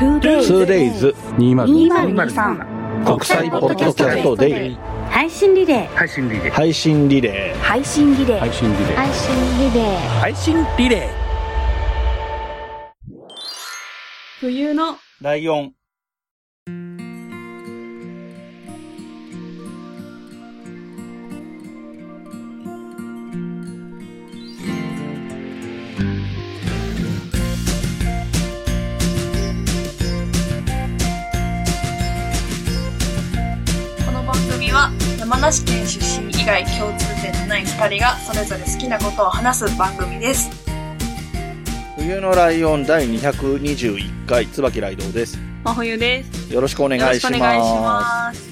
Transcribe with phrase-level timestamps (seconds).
[0.00, 4.78] 2days 2023国際ポッドキャストデイ。
[5.10, 5.86] 配信リレー。
[5.94, 6.50] 配信リレー。
[6.50, 8.38] 配信リレ配信リレー。
[8.38, 8.96] 配信リレー。
[8.96, 9.98] 配信リレー。
[10.20, 11.08] 配信リレ
[14.40, 15.74] 冬のーライオン
[35.30, 40.50] 山梨県出身以外共通点のない2人がそれぞれ好きなことを話す番組です。
[41.96, 46.52] 冬のライオン第221回椿ライドウです真冬です。
[46.52, 48.50] よろしくお願いします。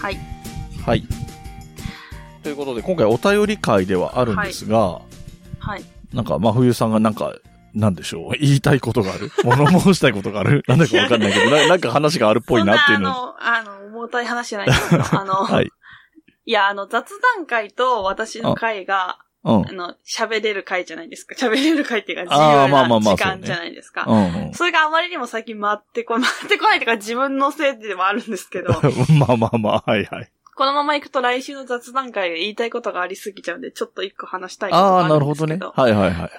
[0.00, 0.18] はい。
[0.82, 1.06] はい
[2.42, 5.02] ということで今回お便り会ではあるんですが、
[5.58, 5.84] はい。
[6.14, 7.34] なんか真冬さんがなんか
[7.74, 8.36] なんでしょう？
[8.40, 9.30] 言いたいことがある？
[9.44, 10.64] 物申したいことがある？
[10.68, 13.12] なんだかわかんないけどな、なんか話があるっぽいなっていうの。
[13.14, 15.20] そんなあの、あの、重たい話じゃないですか。
[15.20, 15.70] あの、 はい。
[16.48, 19.68] いや、あの、雑談会と私の会が、うん。
[19.68, 21.34] あの、喋れる会じゃないですか。
[21.34, 24.06] 喋れる会っていうか、自由な時間じゃないですか。
[24.54, 28.72] それがあまりにも最近回ってこない、回ってこないというか自分のせいでもあるんですけど、
[29.20, 30.32] まあまあまあ、はいはい。
[30.56, 35.58] このまま行くと来週の雑談会で言いたいことがありすぎちゃうんで、ちょっと一個話したいことああ、があなるほどね。
[35.60, 36.30] はいはいはいはい。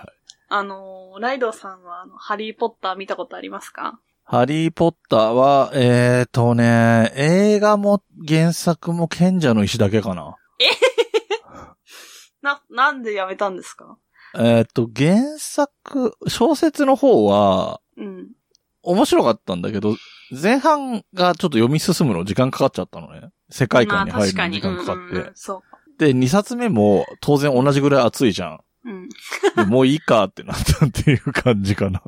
[0.49, 3.99] あのー、ライドさんは、あの、ハリーポッター見たことありますか？
[4.31, 10.35] ハリーポッターは、えーとね、映画も原作も賢者の石だけかな。
[12.43, 13.97] な、なんでやめたんですか？
[14.35, 18.27] えーと、原作、小説の方は、うん。
[18.83, 19.95] 面白かったんだけど、
[20.39, 23.29] 前半がちょっと読み進むの時間かかっちゃったのね。
[23.49, 25.31] 世界観に入るのに時間かかって。
[25.33, 25.61] そう。
[25.97, 28.59] で、2冊目も当然同じぐらい熱いじゃん。
[28.85, 29.09] うん。
[29.55, 32.03] でもういいかってなったっていう感じかな。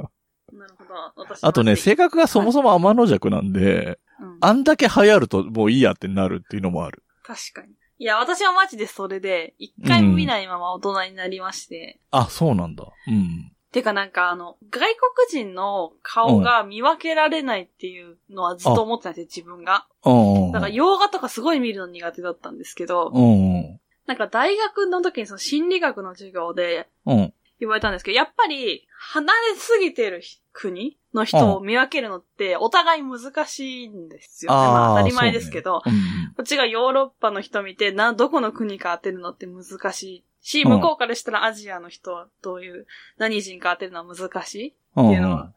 [1.42, 7.04] あとね、せ性格がそもそも天の弱なんで、うん、あんだけ流行るともういいやってなるっていうのもある。
[7.24, 7.74] 確かに。
[8.00, 12.86] いや、私はマジでそれで、一回も見ないまま大人になりまして、あ、そうなんだ。
[13.08, 13.52] うん。
[13.72, 19.86] てかなんかあの、外国人の顔が見分けられないっていうのはずっと思ってたんですよ、自分が。
[20.04, 20.52] うんうん。
[20.52, 23.80] だから洋画とかすごい見るの苦手だったんですけど、うんうん。
[24.08, 27.34] なんか大学の時にその心理学の授業でうん。
[27.62, 30.22] 言われたんですけど、やっぱり離れすぎてる
[30.54, 34.58] 国の人を見分けるのってお互い難しいんですよね。
[34.58, 36.00] まあ当たり前ですけど、そうね
[36.36, 39.64] こっちがヨーロッパの人見て、な、どこの国か当てるのって難
[39.94, 42.86] しいし、うん向こうからしたらアジアの人はどういう、
[43.18, 45.08] 何人か当てるのは難しいうん。
[45.08, 45.54] っていうのは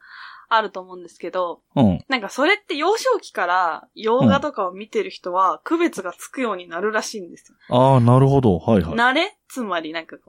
[0.49, 1.85] あると思うんですけど、うん。
[1.85, 1.99] うん。
[2.07, 7.57] なんかそれって幼少期から洋画とかを見てる人は区別がつくようになるらしいんですよ。
[7.75, 8.57] ああ、なるほど。
[8.57, 8.95] はいはい。
[8.95, 9.37] 慣れ？
[9.47, 10.23] つまりなんかこ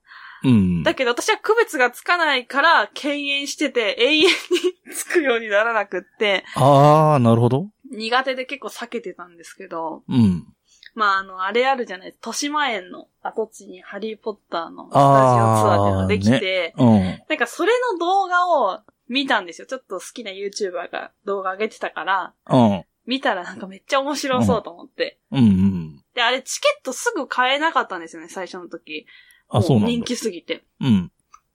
[0.45, 0.83] ううん。
[0.83, 4.29] だけど私は区別がつかないから敬遠してて永遠に
[4.95, 7.69] つくようにならなくって、ああ、なるほど。
[7.91, 10.47] 苦手で結構避けてたんですけど、うん。
[10.95, 12.09] まああの、あれあるじゃない。
[12.09, 17.19] 豊島園の跡地にハリーポッターのスタジオツアーっていうのができて、うん。
[17.29, 19.67] なんかそれの動画を見たんですよ。
[19.67, 22.85] ちょっと好きな YouTuber が動画上げてたから、うん。
[23.07, 25.21] 見たらなんかめっちゃ面白そうと思って。
[25.31, 26.05] うんうん。
[26.15, 29.07] で、あれチケットすぐ買えなかったんですよね、最初の時。
[29.49, 29.87] あ、そうなんだ。
[29.87, 30.65] も人気すぎて。
[30.81, 31.13] うん。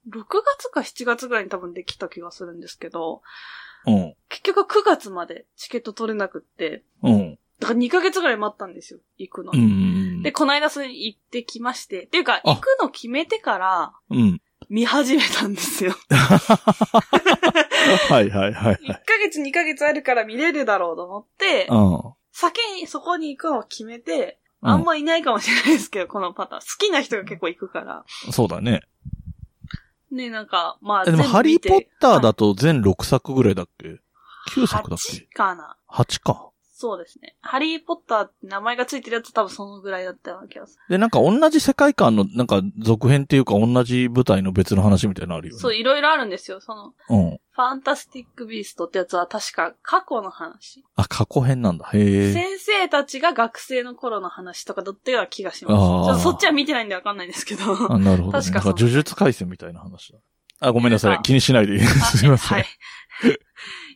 [0.09, 0.23] 6
[0.57, 3.21] 月か7月ぐらいに多分できた気がするんですけど、
[3.85, 4.15] うん。
[4.29, 7.39] 結局9月までチケット取れなくって、うん。
[7.59, 10.19] だから2ヶ月ぐらい待ったんですよ、行くのうに。
[10.19, 10.23] ん。
[10.23, 14.41] で、この間それに行ってきまして、っていうか、あ行くの決めてからうん。
[14.71, 15.93] 見始めたんですよ。
[18.09, 26.61] はいはいはい1ヶ月2ヶ月あるから見れるだろうと思って、は先にそこに行くのを決めて、うんあんまいないかもしれないですけど、このパターン。
[26.61, 28.05] 好きな人が結構行くから。
[28.27, 28.31] うん。
[28.31, 28.81] そうだね。
[30.11, 33.99] ね、なんか、まあ、えでも、ハリーポッターだとと全6作ぐらいだっけ
[34.51, 35.77] ?9 作だっ8けかな。
[35.89, 36.50] ?8 か。
[36.81, 37.35] そうですね。
[37.41, 45.57] ハリーポッターって名前がついてるやつ多分そのぐらいだったような気がすで、なんか同じ世界観の、なんか続編っていうか同じ舞台の別の話みたいなのあるよる。
[45.57, 45.61] ね。
[45.61, 46.59] そう、いろいろあるんですよ。
[46.59, 47.39] その、うん。
[47.51, 50.83] ファンタスティックビーストってやつは確か過去の話。
[50.95, 51.87] あ、過去編なんだ。
[51.93, 52.33] へえ。
[52.33, 56.23] 先生たちが学生の頃の話とかだったような気がします。
[56.23, 57.93] そっちは見てないんでわかんないですけど。
[57.93, 58.43] あ、なるほど、ね。
[58.43, 60.19] 確かなんか呪術回戦みたいな話だ。
[60.61, 61.19] あ、ごめんなさい。
[61.23, 62.17] 気にしないでいいです。
[62.19, 62.57] すいません。
[62.57, 62.65] はい。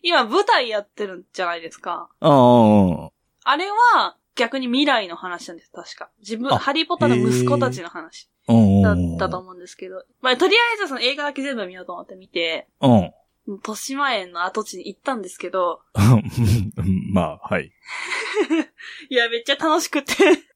[0.01, 2.09] 今舞台やってるんじゃないですか。
[2.19, 3.11] ああ、
[3.43, 6.09] あれは逆に未来の話なんです、確か。
[6.19, 8.81] 自分、あハリーポッターの息子たちの話うん。
[8.81, 9.15] だうん。
[9.15, 10.03] ったと思うんですけど。
[10.21, 13.11] まあ、とりあえずその映画だけ全部見ようと思って見て、うん。
[13.47, 15.99] 豊島園の跡地に行ったんですけど、う
[16.81, 17.71] んまあ、はい。
[19.09, 20.13] いや、めっちゃ楽しくて。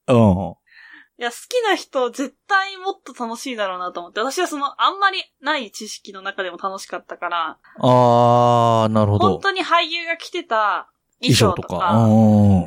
[0.08, 0.56] うん。
[1.20, 9.30] いや、好きな人絶対もっと楽しいだろうなと思って、私はその、あんまりない知識の中でも楽しかったから、あー、なるほど。
[9.32, 10.90] 本当に俳優が着てた
[11.22, 11.94] 衣衣装装とか、とか。
[11.94, 12.08] う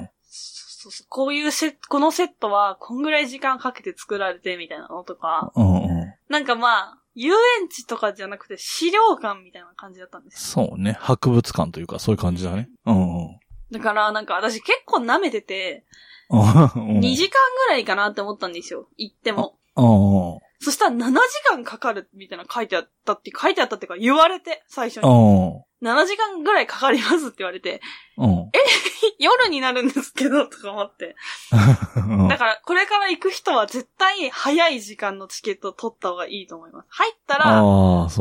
[0.03, 0.09] ん。
[0.29, 6.15] そうそうこういうセット、このセットはこんぐらい時間かけて作られてみたいなのとか、うんうん。
[6.29, 10.67] なんかまあ、遊園地とかじゃなくて資料館みたいな感じだったんですよ。
[10.67, 10.99] そうね。
[11.01, 12.69] 博物館というか、そういう感じだね。
[12.85, 13.39] うんうん。
[13.73, 15.85] だからなんか私結構舐めてて、
[16.31, 17.31] うん2時間
[17.69, 18.89] ぐらいかなって思ったんですよ。
[18.97, 19.59] 行っても。
[20.61, 21.19] そしたら7時
[21.51, 25.09] 間かかるみたいな書いてあったって、書いてあったってか言われて、最初に。
[25.09, 25.65] うん。
[25.83, 27.81] 7時間ぐらいかかりますって言われて、
[28.17, 28.51] うん。
[29.19, 31.17] 夜になるんですけど、とか思って。
[32.29, 36.87] だから、これから行く人は絶対早い時間のチケットを取った方がいいと思います。
[36.91, 37.63] 入ったら。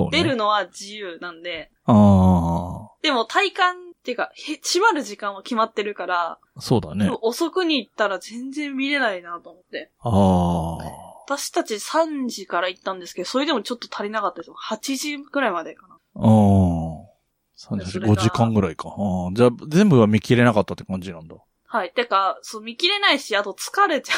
[0.10, 7.12] 出るのは自由なんで、あでも体感っていうか、へ閉まる時間は決まってるから、あ、そうだね。
[7.22, 9.92] 遅くに行ったら全然見れないなと思って。
[10.00, 11.12] ああ。
[11.26, 14.56] 私たち3時から行ったんですけど、それでもちょっと足りなかったですよ。
[14.56, 15.98] 8時くらいまでかな。
[16.16, 17.12] うん。
[17.58, 18.90] 3時、それが5時間ぐらいか。
[18.90, 21.36] ああじゃあ、全部は見切れなかったって感じなんだ。
[21.68, 21.92] はい。
[21.92, 24.16] てか、そう、見切れないし、あと疲れちゃ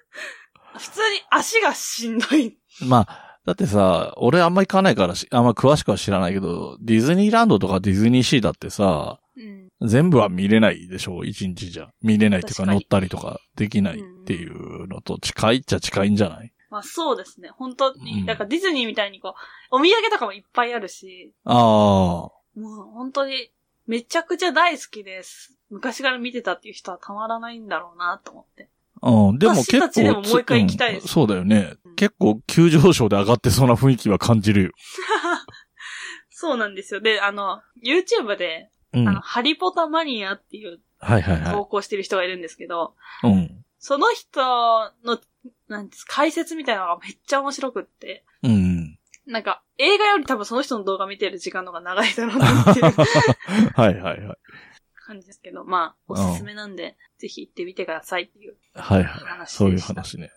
[0.78, 2.56] 普通に足がしんどい。
[2.86, 9.88] まあ、だってさ、俺あんま行かないからし、あんま詳しくは知らないけど、ディズニーランドとかディズニーシーだってさ、うん。
[9.88, 11.24] 全部は見れないでしょ？
[11.24, 11.88] 一日じゃ。
[12.00, 16.52] 見れないっていうか乗ったりとかできないっていうのと近いっちゃ近いんじゃない？
[16.70, 17.48] まあそうですね。
[17.48, 19.34] 本当に、うんだからディズニーみたいにこ
[19.72, 22.62] う、お土産とかもいっぱいあるし、あもう
[22.92, 23.50] 本当に
[23.88, 25.56] めちゃくちゃ大好きです。
[25.70, 28.68] 昔から見てたっていう人はたまらないんだろうなと思って。
[29.00, 29.10] あ。
[29.10, 29.38] うん。
[29.38, 31.94] でも結構私たちでももう一回行きたいですうんそうだよねうん。
[31.96, 34.70] 結構急上昇で上がってそうな雰囲気は感じるよ。
[36.30, 37.00] そうなんですよ。
[37.00, 39.08] で、あの、YouTube で、うん。
[39.08, 42.94] あの、はハリポタマニアっていういはいは投稿してる人がいるんですけど、
[43.24, 43.26] い。
[43.26, 43.64] うん。
[43.78, 44.40] その人
[45.04, 45.18] の、
[45.68, 48.98] なんです、解説みたいなのがめっちゃ面白くって、うん。
[49.26, 52.84] なんか、映画より多分その人の動画見てる時間の方が長いだろうなっていう
[53.74, 54.38] はいはいはい。
[55.10, 58.56] 感じですけど、まあ、おすすめなんで、ぜひ行ってみてくださいっていう。
[58.74, 59.46] はいはい。
[59.46, 60.30] そういう話ね。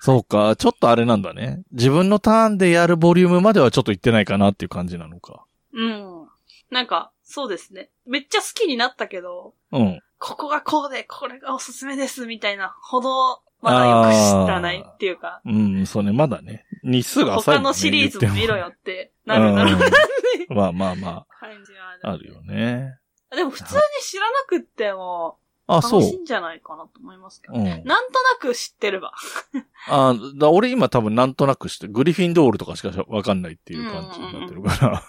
[0.00, 1.62] そうか、ちょっとあれなんだね。
[1.72, 5.44] 自分のターンでやるボリュームまではちょっと行ってないかなっていう感じなのか。
[5.72, 6.28] うん。
[6.70, 7.90] なんか、そうですね。
[8.06, 10.00] めっちゃ好きになったけど、うん。
[10.18, 16.64] ここがこうで、これがおすすめです、みたいなほど、まだよく知らないっていうか、うん、そうね、まだね。
[16.84, 17.66] 日数が浅いもんね。
[17.66, 18.66] 他のシリーズも見ろよ。
[18.66, 19.94] よってなるんだろうなって
[20.42, 22.14] いうまあまあま感じはあ、ある。
[22.14, 22.98] あるよね。
[23.34, 26.12] でも普通に知らなくっても、あ、そう楽。
[26.12, 27.54] しいんじゃないかなと思いますけど。
[27.54, 27.64] うん。
[27.64, 28.00] なんとな
[28.40, 29.12] く知ってれば。
[29.88, 35.02] あだ俺今多分なんとなくして、グリフィンドールとかしかわかんないっていう感じになってるから。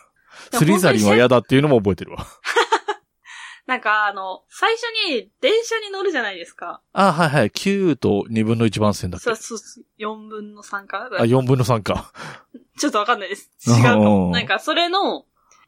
[0.57, 2.25] スリザリンは嫌だっていうのも覚えてるわ。
[3.67, 6.81] なんかあの、最初に電車に乗るじゃないですか。
[6.91, 7.49] あ、はいはい。
[7.49, 9.23] 9と2分の1番線だっけ？
[9.25, 11.07] そうそうそう、4分の3か。
[11.11, 12.11] あ、4分の3か。
[12.79, 13.51] ちょっとわかんないです。
[13.67, 14.29] 違うかうも。
[14.29, 15.25] んなんかそれの、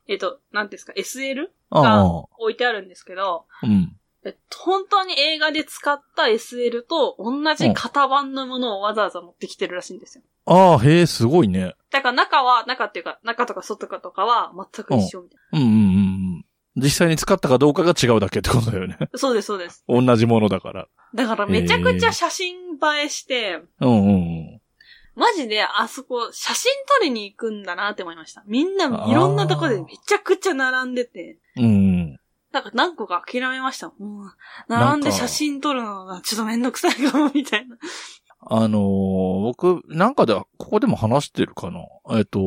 [0.07, 1.47] えっと、なんですか、SL?
[1.69, 2.05] あがあ。
[2.37, 3.95] 置いてあるんですけど、うん。
[4.23, 10.23] えっと、本当に映画で使った SL と同じ型番のものをわざわざ持ってきてるらしいんですよ。
[10.45, 11.73] ああ、へえ、すごいね。
[11.91, 15.77] だから中は、中っていうか、中とか外とかは全く一緒みたいうんうんうんう
[16.39, 16.45] ん。
[16.75, 18.97] 実際に使ったかどうかが違うだけってことだよね。
[18.99, 19.09] な。
[19.15, 19.83] そうです、そうです。
[19.89, 20.87] 同じものだから。
[21.13, 24.11] だからめちゃくちゃ写真映えして、うんうんう
[24.57, 24.60] ん。
[25.15, 28.43] マジであそこ写真撮りに行くんだなって思いました。
[28.47, 32.19] みんないろんなとこでめちゃくちゃ並んでて、うんうん。
[32.51, 33.87] なんか何個か諦めました。
[33.87, 34.31] もう、
[34.67, 37.77] 並んで写真撮るのがちょっとめんどくさいかも、みたいな。
[38.43, 41.81] あのー僕、なんかでは、ここでも話してるかな。
[42.17, 42.39] えっと、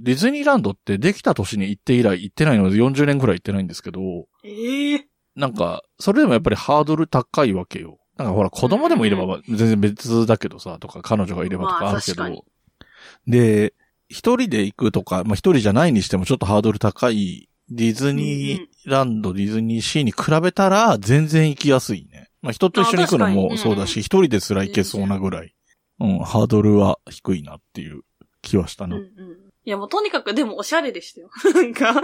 [0.00, 4.00] ディズニーランドってできた年に行って以来行ってないので40年くらい行ってないんですけど、
[4.44, 7.99] ええなんか、それでもやっぱりハードル高いわけよ。
[8.16, 12.44] なんかほら、子供でもいれば全然別だけどさ、とか彼女がいればとかあるけど。
[13.26, 13.74] で、
[14.08, 22.28] 一人で行くとか、まあ一人じゃないにしてもちょっとハードル高いディズニーランド、ディズニーシーに比べたら全然行きやすいね。
[22.42, 25.54] まあ人と一緒に行くのもそうだし、一人ですら行けそうなぐらい。
[26.00, 28.02] うん、ハードルは低いなっていう
[28.42, 28.96] 気はしたな。
[28.96, 29.49] うんうん。
[29.70, 31.30] いやもうとにかくでもおしゃれでしたよ。
[31.54, 32.02] なんか、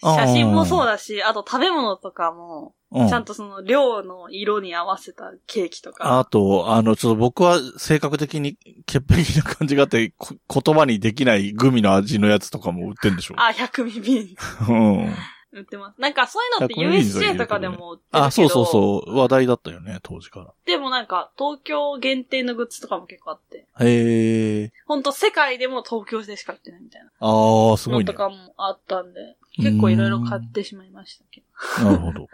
[0.00, 6.20] 写真もそうだし、あと食べ物とかも、うんちゃんとその量の色に合わせたケーキとか。
[6.20, 8.56] あと、あの、ちょっと僕は性格的に
[8.86, 13.34] 潔癖な感じがあって、こ 言葉にできないグミの味のやつとかも売ってんでしょ。
[13.36, 14.36] あ、100ミビン
[14.70, 14.72] う
[15.02, 15.14] ん。
[15.58, 16.00] 売ってます。
[16.00, 18.24] なんかそういうのって100ミリズはいる USJ とかでも売ってるけど。
[18.24, 19.16] あ、そうそうそう。
[19.16, 23.66] 話題だったよね、当時かでもなんか東京限定のグッズとかも結構あって。
[23.78, 23.86] ら。
[23.86, 24.72] へえ。
[24.86, 27.10] ほんと世界でも東京でしか売ってないみたいな。
[27.20, 28.04] ああ、すごいね。
[28.04, 31.42] のとかもあったんで、結構いろいろ買ってしまいましたけ
[31.80, 31.84] ど。
[31.84, 32.28] なるほど。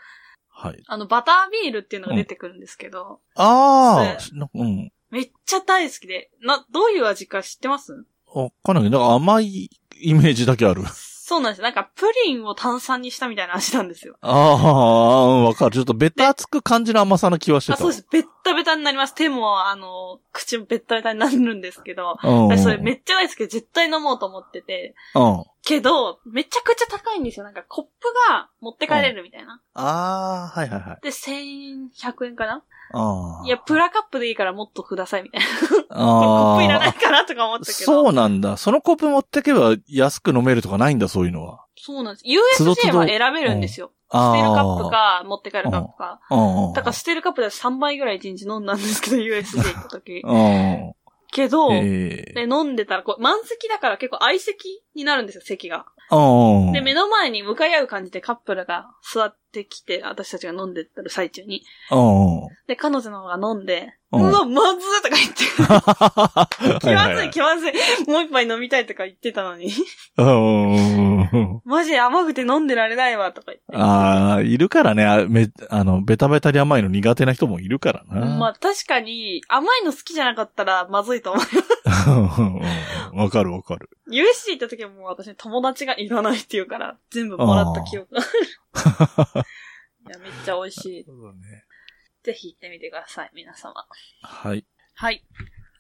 [0.51, 0.83] はい。
[0.87, 4.93] あの、バタービールっていうのが出てくるんですけど、ああ、そなうん。
[5.11, 6.31] めっちゃ大好きで。
[6.41, 8.05] な、どういう味か知ってます？
[8.35, 10.83] わかんないなんか甘いイメージだけある。
[11.27, 11.63] そうなんです。
[11.63, 14.19] なんか、プリンを炭酸にしたみたいな味なんですよ。
[14.21, 15.73] ああ、わかる。
[15.73, 17.77] ちょっとベタつく感じの甘さな気はしてた。
[17.77, 18.07] あ、そうです。
[18.13, 19.15] ベッタベタになります。
[19.15, 22.19] 手も、あの、口もベッタベタになるんですけど。
[22.23, 22.49] うん。
[22.49, 24.95] 私それめっちゃ大好きで絶対飲もうと思ってて。
[25.15, 25.45] うん。
[25.65, 27.45] けど、めちゃくちゃ高いんですよ。
[27.45, 27.91] なんかコップ
[28.29, 29.61] が持って帰れるみたいな。
[29.75, 30.99] ああ、はいはいはい。
[31.03, 32.63] で、1100円かな？
[32.93, 33.47] ああ。
[33.47, 35.47] いや、プラカップでいいからもっとくださいみたいな。
[35.89, 36.93] あコップいらないあ。
[36.93, 37.75] かなとか思ったけど。
[37.79, 38.57] そうなんだ。
[38.57, 41.65] そのコップ持ってけば安く飲めるとかないんだ、そういうのは。
[41.77, 42.25] そうなんです。
[42.27, 43.91] USJ どは選べるんですよ。
[44.11, 44.37] ああ。
[44.37, 46.21] 捨てるカップか、持って帰るカップか。
[46.75, 50.23] だから捨てるカップで3杯ぐらい1日飲んだんですけど、USJ 行った時。
[50.23, 50.93] うん。
[51.33, 55.87] けど、ええで、飲んでたら、こう、満席だから結構相席になるんですよ、席が。
[56.11, 56.73] うん。
[56.73, 61.63] で、目の前に向かい合う感じでカップルが座ってきて、私たちが飲んでたる最中に。
[61.91, 62.49] うん。
[62.67, 67.31] で、彼女の方が飲んで、ううんわ、まずーとか言って、 気まずいい。
[67.31, 67.73] 気まずい、
[68.07, 69.73] もう一杯飲みたいとか言ってたのに、
[70.17, 71.61] うん。
[71.65, 73.77] マジ甘くて飲んでられないわとか言って。
[73.77, 75.05] ああ、いるからね。
[75.05, 78.27] あめ、あの、ベタベタに甘いの苦手な人もいるからな。
[78.37, 81.45] まあ確かに、甘いの好きじゃなかったらまずいと思う。
[82.07, 82.61] うん
[83.15, 83.89] わかるわかる。
[84.11, 88.25] USC 行った時はもう私友達がいらないって言うから、全部もらった記憶があ
[89.35, 89.45] る。
[90.07, 91.07] いや、めっちゃ美味しい。
[92.23, 93.87] ぜひ行ってみてください、皆様。
[94.23, 94.65] はい。
[94.95, 95.25] はい。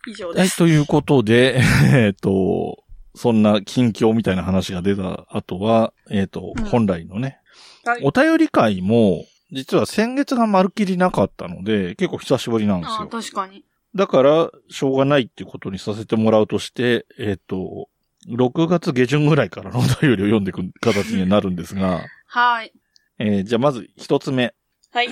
[0.07, 0.57] 以上はい、です。
[0.57, 1.61] ということで、
[1.93, 2.85] えっと、
[3.15, 7.41] そんな近況みたいな話が出た後は、えっと、うん本来のね、
[7.85, 13.09] はいお便り会も、実は先月がまるっきりなかったので、結構久しぶりなんですああ、よ。
[13.09, 13.65] 確かに。
[13.95, 17.89] だから、しょうがないっていうことにさせてもらうとして、えっ、と、
[18.28, 22.73] 6月下旬ぐらいからの お便りを読んでいく形になるんですが、はい。
[23.19, 24.54] えーじゃあまず一つ目。
[24.93, 25.09] はい。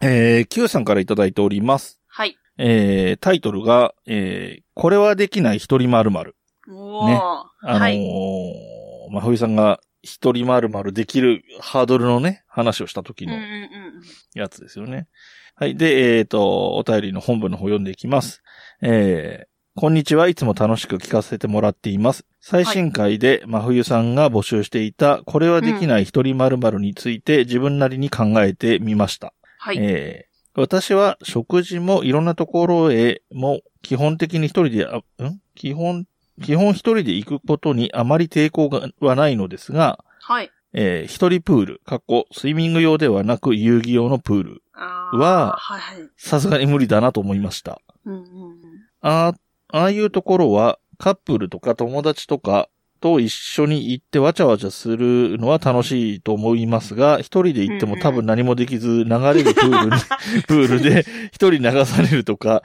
[0.00, 2.00] えー、Q さんからいただいております。
[2.06, 2.36] はい。
[2.58, 6.36] えー、タイトルが、えー、これはできない一人まるまる。
[6.68, 7.08] おー。
[7.08, 9.12] ねあのーはい。
[9.12, 14.02] まふいさんが一人まるまるできるハードルのね、話をした時のうんうんうん。
[14.34, 15.08] やつですよね。
[15.54, 15.76] はい。
[15.76, 18.42] で、えっ、と、お便りの本文の方読んでいきます。
[18.82, 19.46] えー、
[19.78, 20.26] こんにちは。
[20.26, 22.24] いつも楽しく聞かせてもらっています。
[22.40, 29.34] 最新回で、真冬さんが募集していた、これはできない一人〇〇について自分なりに考えてみました。
[29.58, 29.76] はい。
[29.78, 35.38] えー私は食事もいろんなところへも基本的に一人で、あん？
[35.54, 36.06] 基本、
[36.42, 40.50] 基本一人で行くことにあまり抵抗がはないのですが、はい。
[40.72, 45.58] えー一人プール、過去、スイミング用ではなく遊戯用のプール、は。
[46.16, 47.82] さすがに無理だなと思いました。
[48.06, 48.56] うんうんうん。
[49.02, 49.34] あ
[49.76, 52.70] ああいうところは、カップルとか友達とか
[53.02, 60.02] と一緒に行ってわちゃわちゃするのは楽しいと思いますが、一人で行っても多分何もできず、流れるプールに、
[60.48, 62.62] プールで一人流されるとか、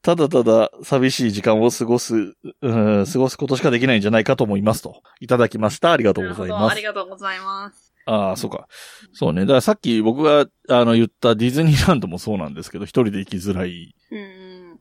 [0.00, 5.02] ただただ寂しい時間を過ごす、うん、過ごすことしかできないんじゃないかと思いますと。
[5.20, 5.92] いただきました。
[5.92, 6.82] ありがとうございますあり。
[6.82, 7.92] がとうございます。
[8.06, 8.68] ああ、そうか。
[9.12, 9.42] そうね。
[9.42, 13.94] だからさっき僕が、あの、言ったディズニーランドもそうなんですけど、一人で行きづらい。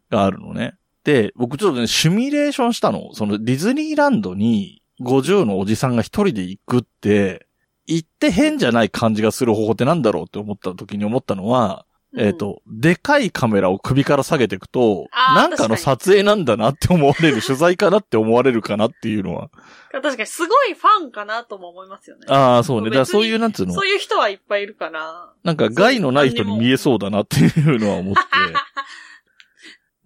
[0.10, 0.75] があるのね。
[1.03, 3.13] で、僕ちょっとね、シミュレーションしたの。
[3.13, 7.48] そのディズニーランドに50のおじさんが一人で行くって、
[7.86, 19.50] 行って変じゃない感じがする方法ってなんだろうって思った時に思ったのは、えっ、と、でかいカメラを首から下げていくと、なんかの撮影なんだなって思われる、取材かなって思われるかなっていうのは。
[19.91, 22.27] 確かにすごいファンかなとも思いますよね。
[22.29, 22.89] ああ、そうね。
[22.89, 23.74] だからそういう、なんつうの？
[23.74, 25.31] そういう人はいっぱいいるから。
[25.43, 28.22] なんか害のない人に見えそうだなっていうのは思って。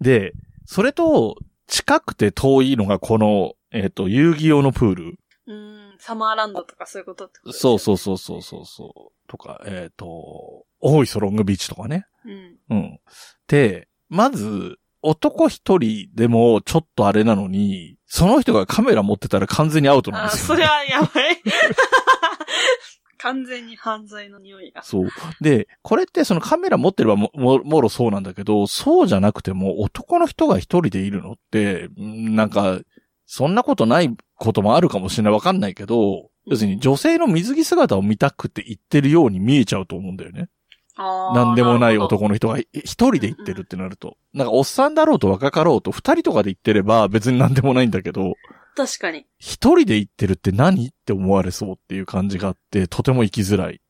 [0.00, 0.32] で、
[0.70, 5.18] それと、近くて遠いのがこの、えっ、と、遊戯用のプール。
[5.46, 9.30] うん、サマーランドとかそういうことってことそうそうそうそうそうそう。
[9.30, 12.06] とか、えっ、と、大磯ロングビーチとかね。
[12.26, 12.56] うん。
[12.68, 13.00] うん。
[13.46, 21.42] で、まず、男一人でもちょっとあれなのに、その人がカメラ持ってたら完全にアウトなんあ、ですよ、それはやばい。
[23.18, 24.82] 完全に犯罪の匂いが。
[24.82, 25.08] そう。
[25.40, 32.80] で、これってそのカメラ持ってればも、も、もろそうなんだけど、そうじゃなくても男の人が一人でいるのって、んなんか、
[33.26, 35.32] そんなことないこともあるかもしれない。
[35.32, 40.48] わかんないけど、要するに女性の水着姿を見たくて言ってるように見えちゃうと思うんだよね。
[40.98, 44.16] なんでもない男の人がい一人で行ってるってなると。
[44.34, 48.34] なんかおっさんだろうと若かろうと二人とかで行ってれば別になんでもないんだけど、
[48.78, 49.26] 確かに。
[49.38, 53.80] 一人で行ってるって何って思われそうっていう感じがあって、とても行きづらい。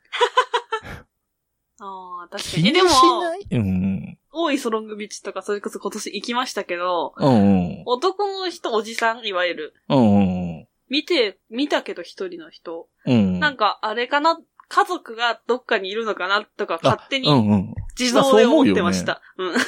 [1.80, 2.71] ああ、確か気に。
[2.71, 3.47] え、でも、にしない？
[3.50, 4.18] うん。
[4.33, 7.83] 大磯ロングビーチとかそれこそ今年行きましたけど、うんうん。
[7.85, 9.75] 男の人、おじさん、いわゆる。
[9.90, 12.88] うんうん見て、見たけど一人の人。
[13.04, 13.14] うん。
[13.14, 13.40] うん。
[13.40, 14.38] なんか、あれかな？
[14.71, 16.47] 家族がどっかにいるのかな？
[16.57, 17.75] とか勝手にうんうん。
[17.99, 19.21] 自動で思ってました。
[19.37, 19.52] うん。
[19.52, 19.62] だか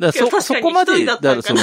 [0.00, 1.60] らそ、 そこまで、だっただからその、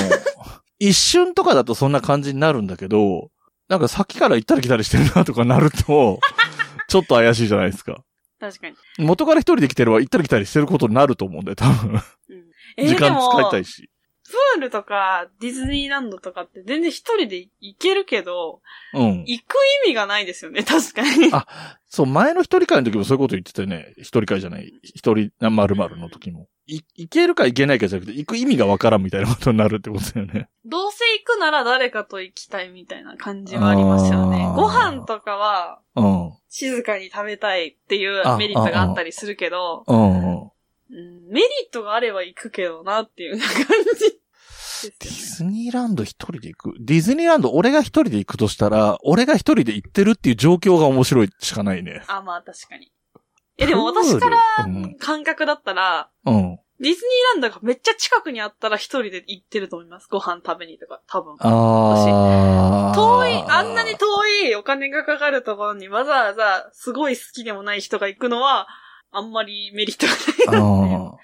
[0.79, 3.29] 一瞬とかだとそんな感じになるんだけど、
[3.67, 6.19] なんかさっきから行ったり来たりしてるなとかなると、
[6.87, 8.03] ちょっと怪しいじゃないですか。
[8.39, 8.75] 確かに。
[8.97, 11.91] 元から一人で来てれば行ったり来たりしてることになると思うんだよ、多分。
[11.91, 12.01] うん
[12.77, 13.89] えー時間使いたいし。
[14.29, 18.61] プールとかディズニーランドとかって全然一人で行けるけど、
[18.93, 19.23] うん。
[19.25, 19.55] 行く
[19.85, 21.29] 意味がないですよね、確かに。
[21.33, 21.47] あ
[21.87, 23.93] そう、前の一人会の時もそういうこと言ってたよね。
[23.97, 24.71] 一人会じゃない。
[24.83, 26.47] 一人、まるまるの時も。
[26.75, 30.49] い、行けるか行けないかじゃなくて、行く意味がわからんみたいなことになるってことだよね。
[30.65, 34.51] どうせ行くなら誰かと行きたいみたいな感じはありますよね。
[34.55, 36.33] ご飯とかはうん。
[36.49, 40.43] 静かに食べたいっていうあメリットがあったりするけど、うん。
[40.43, 40.51] うん
[41.31, 44.19] メリットがあれば行くけどなっていう感じ
[44.99, 46.73] ディズニーランド一人で行く？
[46.79, 52.01] ディズニーランド俺が一人で行くとしたら、俺が一人で行ってるっていう状況が面白いしかないね。
[52.07, 52.91] あ、まあ確かに。
[53.59, 56.59] え、でも私からうん感覚だったら、うん。
[56.81, 60.07] ディズニーランドがめっちゃ近くにあったら一人で行ってると思います。
[60.09, 61.35] ご飯食べにとか、多分。
[61.39, 62.95] ああ。
[62.95, 64.05] 遠い、あんなに遠
[64.47, 68.67] いお金がかかるところにわざわざすごい好きでもない人が行くのは、
[69.11, 70.13] あんまりメリットが
[70.53, 71.19] ないなって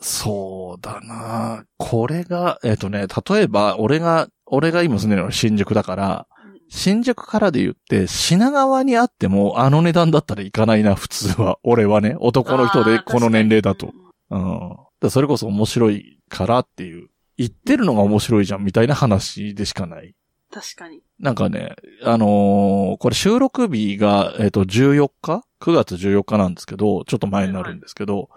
[0.00, 6.37] そうだなこれが、えっ、とね、例えば、俺が、俺が今住んでるのは新宿だから、うん
[6.68, 11.58] 新宿からで言って、品川にあっても、あの値段だったら行かないな、普通は。
[11.62, 13.92] 俺はね、男の人でこの年齢だと
[14.30, 14.76] うんうん。
[15.00, 17.08] だそれこそ面白いからっていう。
[17.36, 20.14] 言ってるのが面白いじゃん、みたいな話でしかない。
[20.50, 21.00] 確かに。
[21.20, 28.28] なんかね、あのーこれ収録日が、えっ、と、14日 ?9 月14日なんですけど、ちょっと前になるんですけど、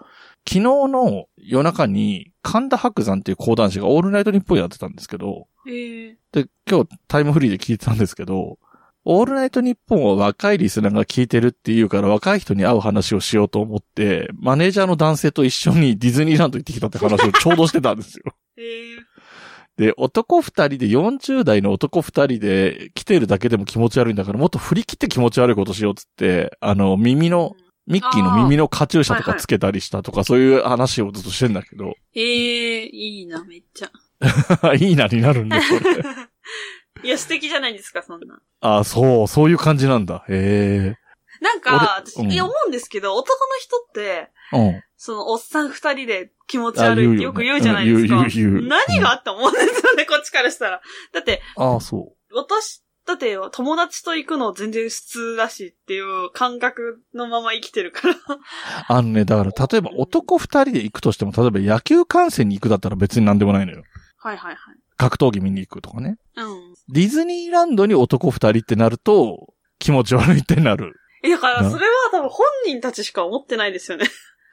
[0.46, 8.58] 昨日の夜中に、神田伯山っていう講談師がオールナイトニッポンやってたんですけど、ええで、今日タイムフリーで聞いてたんですけど、
[9.04, 18.24] オールナイトニッポンは若いリスナーが聞いてるっていうから若い人に会う話をしようと思って、マネージャーの男性と一緒にディズニーランド行ってきたって話をちょうどしてたんですよ。
[18.56, 19.12] ええ
[19.76, 33.90] で、男二人で40代の男二人で来てるだけでも気持ち悪いんだから、もっと振り切って気持ち悪いことしようっつって、あの、耳の、ミッキーの耳のカチューシャとかつけたりしたとか、そういう話をずっとしてんだけど、ええいいな、めっちゃ。
[34.78, 35.80] いいなになるんだ、それ。
[37.02, 38.40] いや、素敵じゃないですか、そんな。
[38.60, 40.24] あ、そう、そういう感じなんだ。
[40.28, 40.94] へ
[41.40, 44.56] なんか、私、俺うん思うんですけど、男の人って、え。
[44.56, 44.82] うん。
[44.96, 48.14] その、おっさん二人で気持ち悪いってよく言うじゃないあですか。
[48.14, 50.80] 言う言う言う何があって思うんですよね、こっちからしたら。
[51.12, 58.14] だって、ああ、そ私、だって友達と行くの全然普通だしっていう感覚のまま生きてるから。
[58.14, 58.18] う。
[58.88, 63.82] あのね、だから、例えば男二人で行くとしても、例えば野球観戦に行くだったら別に何でもないのよ。
[64.18, 64.76] はいはいはい。
[64.96, 66.16] 格闘技見に行くとかね。
[66.36, 66.74] うん。
[66.88, 70.94] ディズニーランドに男二人ってなると、気持ち悪いってなる。
[71.24, 74.06] え、だからなそれは多分本人たちしか思ってないですよね。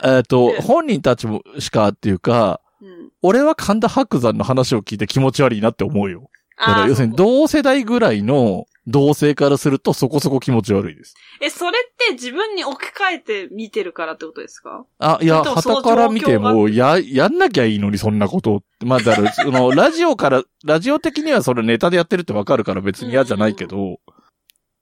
[0.03, 3.12] えっ、と、え本人たちもしかっていうか、うん。
[3.21, 6.29] 俺は神田伯山の話を聞いて気持ち悪いなって思うよ。
[6.60, 11.15] だから要するに同世代ぐらいの同性からするとそこそこ気持ち悪いです。
[11.41, 14.86] え、それって自分に置き換えて見てるからってことですか？
[14.98, 18.63] あ、いや、旗から見て状も、や、やんなきゃいいのにそんなこと。
[18.84, 24.00] まあ、だから、その、ラジオから、 ラジオ的にはそれネタでやってるってわかるから別に嫌じゃないけど、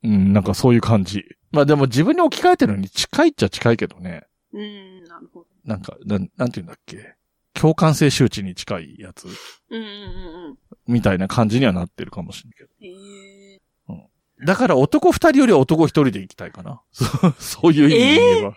[0.03, 1.25] うん、なんかそういう感じ。
[1.51, 4.23] まあでも自分に置き換えてるのに近いっちゃ近いけどね。
[4.53, 5.47] うん、なるほど。
[5.65, 7.13] なんか、なん、なんて言うんだっけ？
[7.59, 10.57] 共感性周知に近いやつうんうんうんうん。
[10.87, 12.69] みたいな感じにはなってるかもしれないけど。
[12.81, 13.61] ええ
[14.45, 16.81] だから男二人よりは男一人で行きたいかな。
[17.39, 18.55] そういう意味で言えば。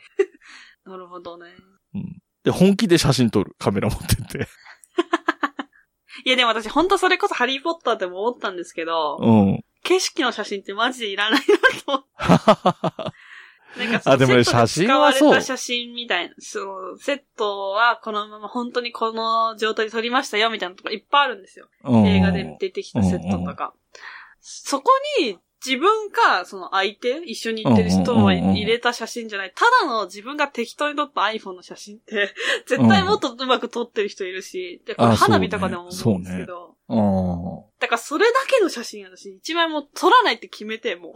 [0.85, 1.47] なるほどね。
[1.95, 2.23] うん。
[2.45, 3.57] で、本気で写真撮る。
[3.59, 4.49] カメラ持ってって。
[6.27, 9.65] いやでも私本当それこそハリーポッターでも思ったんですけど、うん。
[9.83, 11.47] 景色の写真ってマジでいらないな
[11.87, 13.13] と思って。
[13.77, 21.69] なんかあでも写真はそう使われた写真みたいな、そのセットはこのまま本当にこの状態で撮りましたよみたいなとこいっぱいあるんですよ。
[21.85, 23.75] うん映画で出てきたセットとか。
[24.41, 29.53] そこに自分か、その相手、一緒に行ってる人を入れた写真じゃない。
[29.55, 32.35] ただの自分が適当に撮った iPhone の写真って、
[32.67, 36.77] 絶対もっとうまく撮ってる人いるし、でこれあ花火とかでも思うんですけど。
[36.89, 37.63] うん。
[37.79, 41.13] だからそれだけの写真私一枚も撮らないって決めて、もう。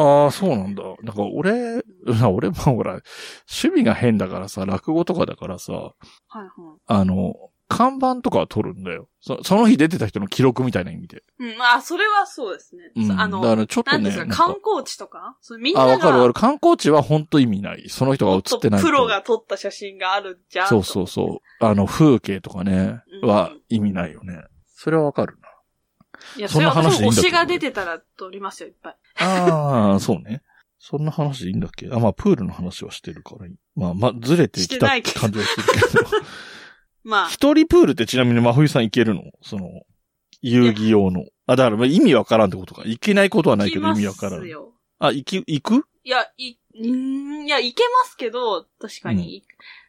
[0.00, 0.82] ああ、そうなんだ。
[1.02, 1.84] なんか俺、
[2.32, 3.00] 俺もほら、
[3.48, 5.92] 趣味が変だからさ、落語とかだからさ、は
[6.36, 6.50] いはい。
[6.86, 7.34] あの、
[7.68, 9.08] 看板とかは撮るんだよ。
[9.20, 11.22] そその日出てた人の記録みたいな意味で。
[11.38, 12.90] うん、あ、それはそうですね。
[12.96, 13.20] うん。
[13.20, 13.98] あの、だからちょっとね。
[13.98, 15.36] なんですか、なん観光地とか？
[15.40, 16.34] そうみんなあ、が、わかるわかる。
[16.34, 17.88] 観光地は本当意味ない。
[17.88, 18.86] その人が写ってないと。
[18.86, 20.68] プロが撮った写真があるじゃん。
[20.68, 21.64] そうそうそう。
[21.64, 24.42] あの、風景とかね、うんは意味ないよね。
[24.74, 25.39] それはわかるな。
[26.36, 27.22] いや、そんな話でいいんだけ？
[27.22, 28.96] どしが出てたら撮りますよ、いっぱい。
[29.18, 30.42] ああ、そうね。
[30.78, 31.88] そんな話でいいんだっけ？
[31.92, 33.54] あ、まあ、プールの話はしてるからいい。
[33.76, 36.04] まあ、まあ、ずれてきた感じはするけど。
[37.04, 39.22] まあ、一人プールってちなみに真冬さん行けるの？
[39.42, 39.68] その、
[40.42, 41.24] 遊戯用の。
[41.46, 42.82] あ、だからまあ意味わからんってことか。
[42.86, 44.44] 行けないことはないけど意味わからん。
[44.98, 45.86] あ、行き、行く？
[46.04, 49.44] いや、い、んいや、行けますけど、確かに。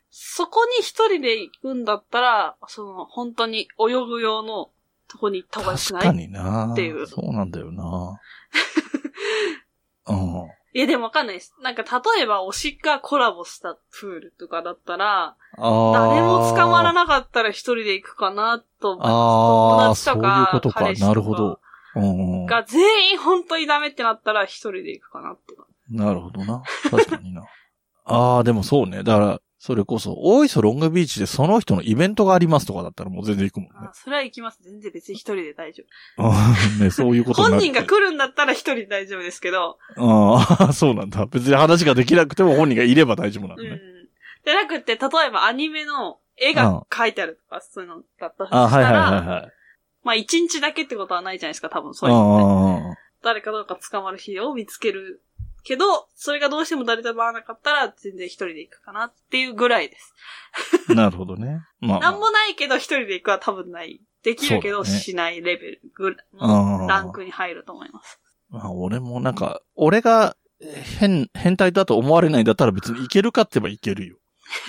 [0.09, 4.71] そこに一人で行くんだったら、その、本当に泳ぐ用の
[5.11, 8.19] とこに行った方がよく確かないになっていうそうなんだよな
[10.07, 10.47] うん。
[10.73, 11.53] いや、でもわかんないです。
[11.61, 15.35] なんか、例えば、推しがコラボしたプールとかだったら。
[15.57, 20.09] 誰も捕まらなかったら一人で行くかなと思います。
[20.09, 20.93] ああ、友そういう達とかことか。
[20.93, 21.59] なるほど。
[21.95, 22.45] うんうん。
[22.45, 25.55] が全員本当にダメってなったら一人で行くかなって。
[25.89, 26.63] なるほどな。
[26.89, 27.43] 確かにな。
[28.05, 29.03] ああ、でもそうね。
[29.03, 33.91] だから、それこそ、大磯ロングビーチでその人のイベントがありますとかだったらもう全然行くもんねあ。
[33.93, 34.57] それは行きます。
[34.63, 35.83] 全然別に一人で大丈
[36.17, 37.33] あー ね、そういう夫。
[37.33, 41.27] ことになる本人が来るんだったら一人で大丈夫ですけど、ああ、 そうなんだ。
[41.27, 43.69] 別に話ができなくても本人がいれば大丈夫なんだね。
[43.69, 43.77] うん。
[44.43, 49.51] でなくて、例えばアニメの絵が描いてあるとか、そういうのだったとしたら、あはいはいはいはい。
[50.03, 52.97] まあ一日だけってことはないじゃないですか、多分そういうのって。
[52.97, 55.21] あ誰かどうか捕まる日を見つける
[55.63, 60.13] けど、それがどうしても誰とも会わなかったら、全然一人で行くかなっていうぐらいです。
[60.89, 61.61] あ、 なるほどね。
[61.79, 64.01] まあ、なんもないけど一人で行くは多分ない。
[64.23, 68.19] できるけどしないレベルぐらいのランクに入ると思います。
[68.49, 70.37] まあ、俺もなんか、俺が
[70.99, 74.17] 変、変態だと思われないんだったら別にいけるかって言えばいけるよ。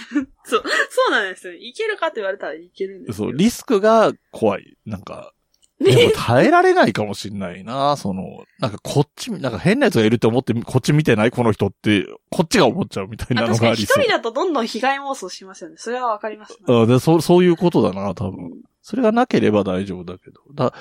[0.44, 1.54] そう、そうなんですよ。
[1.54, 3.26] 行けるかって言われたらいけるんですよ。
[3.26, 4.78] そう、リスクが怖い。
[4.86, 5.34] なんか、
[5.82, 11.30] でも耐えられないかもしんないな、その、なんかこっち、なんか変な奴がいるって思って、こっち見てない？
[11.30, 14.12] この人って、こっちが思っちゃうみたいなあのがありそう人。
[14.12, 15.76] だとどんどん被害妄想しますよね。
[15.78, 16.58] それはわかります、ね。
[16.68, 18.52] あでそう、そういうことだな、多分。
[18.80, 20.40] それがなければ大丈夫だけど。
[20.54, 20.72] だ、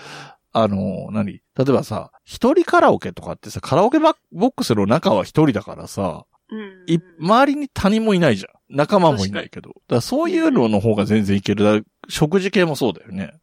[0.54, 1.34] あの、何？
[1.34, 6.84] 例えばさ、一人カラオケとかってさ、カラオケバボックスの中は一人だからさ、うん。
[6.94, 8.76] い、周りに他人もいないじゃん。
[8.76, 9.70] 仲間もいないけど。
[9.70, 11.86] だからそういうのの方が全然いける。
[12.10, 13.34] 食事系もそうだよね。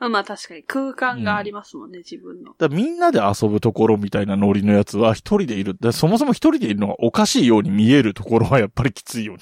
[0.00, 2.52] あまあ確かに空間がありますもんね、自分の。
[2.52, 5.76] だからみんなで遊ぶところみたいなノリのやつは一人でいる。
[5.80, 9.40] だそもそも一人でいるのがおかしいように見えるところはやっぱりきついよね。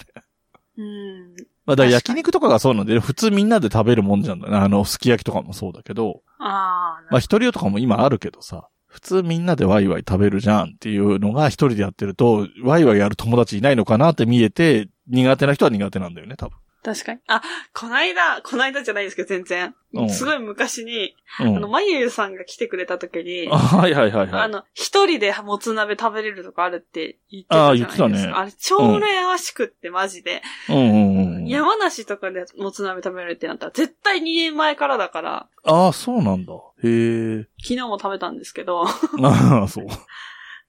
[0.79, 1.37] うん。
[1.67, 4.57] まあだから焼に肉とかがそうなんで、普通みんなで食べるもんじゃんだね。
[4.57, 6.23] あの、すき焼きとかもそうだけど。
[6.39, 8.69] ああ、まあ一人用とかも今あるけどさ。
[8.87, 16.57] 普通みんなでワイワイ食べるじゃんっていうのが一人でやってると、ワイワイやる友達いないのかなって見えて、苦手な人は苦手なんだよね、多分。
[16.87, 17.21] 確かに。
[17.27, 17.43] あ、
[17.75, 20.05] こないだ、こないだじゃないですけど、全然う。
[20.05, 21.57] んすごい昔に、うん。
[21.57, 24.43] あの、まゆゆさんが来てくれた時にあ、はいはいはいはい。
[24.43, 28.05] あの、一人でもつ鍋食べれるとこあるって言ってたじゃないですか。
[28.05, 30.43] あー言ってたねあれ、超羨ましくって、マジで。
[30.69, 31.47] うんうんうん。
[31.49, 36.53] 山梨とかでもつ鍋食べれるってなったら、絶対2年前からだから、ああ、そうなんだ。
[36.53, 37.49] へえ。
[37.61, 39.87] 昨日も食べたんですけど、ああ、そう。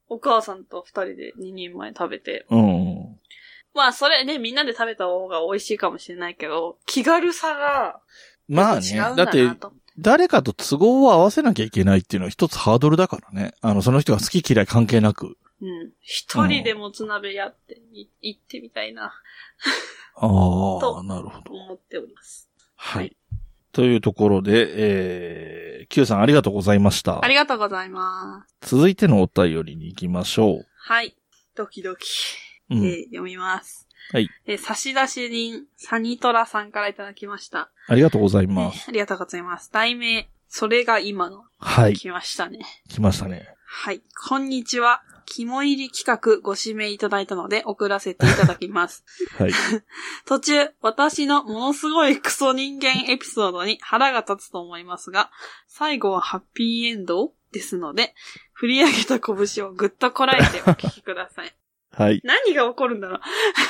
[0.10, 2.48] お母さんと二人で2人前食べて。
[2.50, 3.20] うんうん。
[3.78, 8.02] まあ、それね、みんなで食べた方が美味しいかもしれないけど、気軽さが、
[8.48, 9.48] まあねだって。
[10.00, 13.54] 誰かと都合を合わせなきゃいけないっていうのは一つハードルだからね。
[13.62, 15.38] あの、その人が好き嫌い関係なく。
[15.62, 15.92] うん。
[16.02, 19.14] 一人でもつ鍋やってみ、行ってみたいな、
[20.16, 21.54] あ とあ、なるほど。
[21.54, 22.50] 思っております。
[22.76, 23.16] はい。
[23.72, 27.28] というところで、えー、Q さんありがとうございましたあ。
[27.28, 28.76] りがとうございます。
[28.76, 31.16] 続いてのお便りに行きましょはい。
[31.56, 32.08] ドキドキ。
[32.70, 33.88] えー読みます。
[34.12, 34.30] はい。
[34.46, 37.70] えー差出人、サニトラさんからいただきました。
[37.88, 38.88] ありがとうございえます。
[38.88, 39.72] ーありがとうございます。
[39.72, 41.44] 題名、それが今の。
[41.60, 41.94] はい。
[41.94, 42.60] 来ましたね。
[42.90, 43.48] 来ましたね。
[43.66, 44.02] はい。
[44.28, 45.02] こんにちは。
[45.26, 49.04] 肝入り企画ご指名いただいたので送らせていただきます。
[49.38, 49.52] はい。
[50.26, 55.30] 途中、私のものすごいクソ人間エピソードに腹が立つと思いますが、
[55.68, 58.16] 最後はハッピーエンドですので、
[58.54, 61.54] 振り上げた拳をぐっとこらえてお聞きください。
[61.98, 62.22] はい。
[62.24, 63.20] 何が起こるんだろ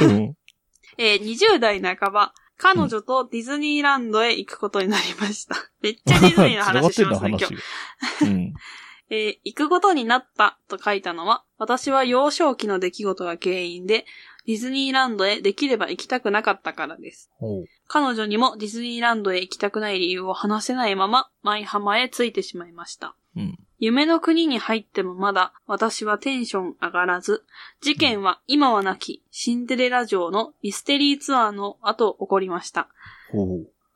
[0.02, 0.04] う。
[0.06, 0.38] うん。
[1.00, 5.56] えー20代半ば、彼女とディズニーランドへ行くことになりました。
[5.82, 7.56] めっちゃディズニーの話しますね、 今日。
[8.26, 8.54] うん。
[9.10, 14.06] えー行くことになったと書いたのは、私は幼少期の出来事が原因で、
[14.46, 17.30] ディズニーランドへできれば行きたくなかったからです。
[17.88, 23.16] 彼女にもディズニーランドへ行きたくない理由を話せないまま、舞浜へ着いてしまいました。
[23.36, 23.58] うん。
[23.80, 27.44] 夢の国に入ってもまだ私はテンション上がらず、
[27.82, 32.88] 事件は今はなきシンデレラ城のミステリーツアーの後起こりました。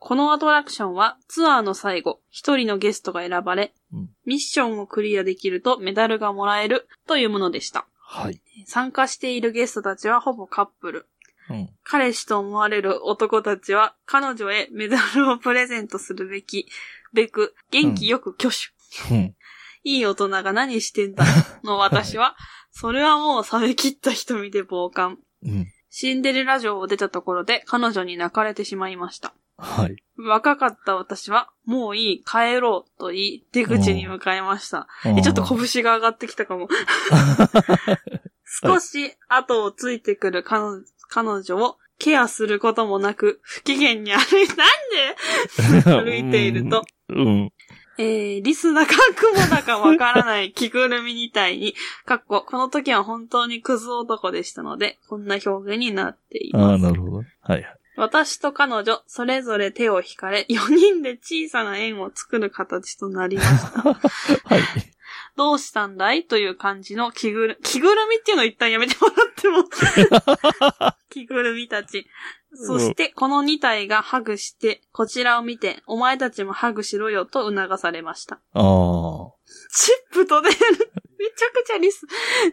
[0.03, 7.85] このアトラクションはツアーの最後、一人のゲストが選ばれ、うんミッションをクリアできるとメダルがもらえるというものでした。
[7.99, 8.41] はい。
[8.65, 11.07] 参加しているゲストたちはほぼカップル。
[11.49, 11.69] うん。
[11.83, 16.67] 彼氏と思われる男たちは彼女へメダルをプレゼントするべき、
[17.13, 19.13] べく、元気よく挙手。
[19.13, 19.35] うん。
[19.83, 21.23] いい大人が何してんだ
[21.63, 22.35] の私は、
[22.71, 25.19] それはもう冷め切った瞳で傍観。
[25.43, 25.67] うん。
[25.89, 29.33] シンデレラ城を出たところで彼女に泣かれてしまいました。
[29.57, 29.95] はい。
[30.17, 34.87] 若かった私は、もういい、帰ろうと言い、出口に向かいました。
[35.05, 36.67] え、ちょっと拳が上がってきたかも。
[38.63, 45.91] 少し後をついてくる彼女彼女をケアすることもなく、不機嫌に歩い、なんで？
[46.03, 47.53] 歩いていると、うん。
[48.01, 56.83] えー、リスだかクモだかわからない 着ぐるみみたいに、かっこ、この時は本当にクズ男でしたので、こんな表現になっていああ、ます。
[56.83, 57.17] なるほど。
[57.17, 57.77] はいはい。
[57.97, 63.81] 私と彼女、それぞれ手を引かれ、4人で小さな円を作る形となりました。
[63.83, 64.61] はい。
[65.35, 69.63] どうしたんだいという感じの着ぐる、着ぐるみっていうのを一旦やめてもらっても。
[71.09, 72.07] 着ぐるみたち。
[72.53, 78.35] そして、この2体がハグして、こちらを見て、お前たちもハグしろよと促されました。
[78.35, 79.31] ああ。
[79.73, 80.55] チップと出る、
[81.17, 82.05] めちゃくちゃリス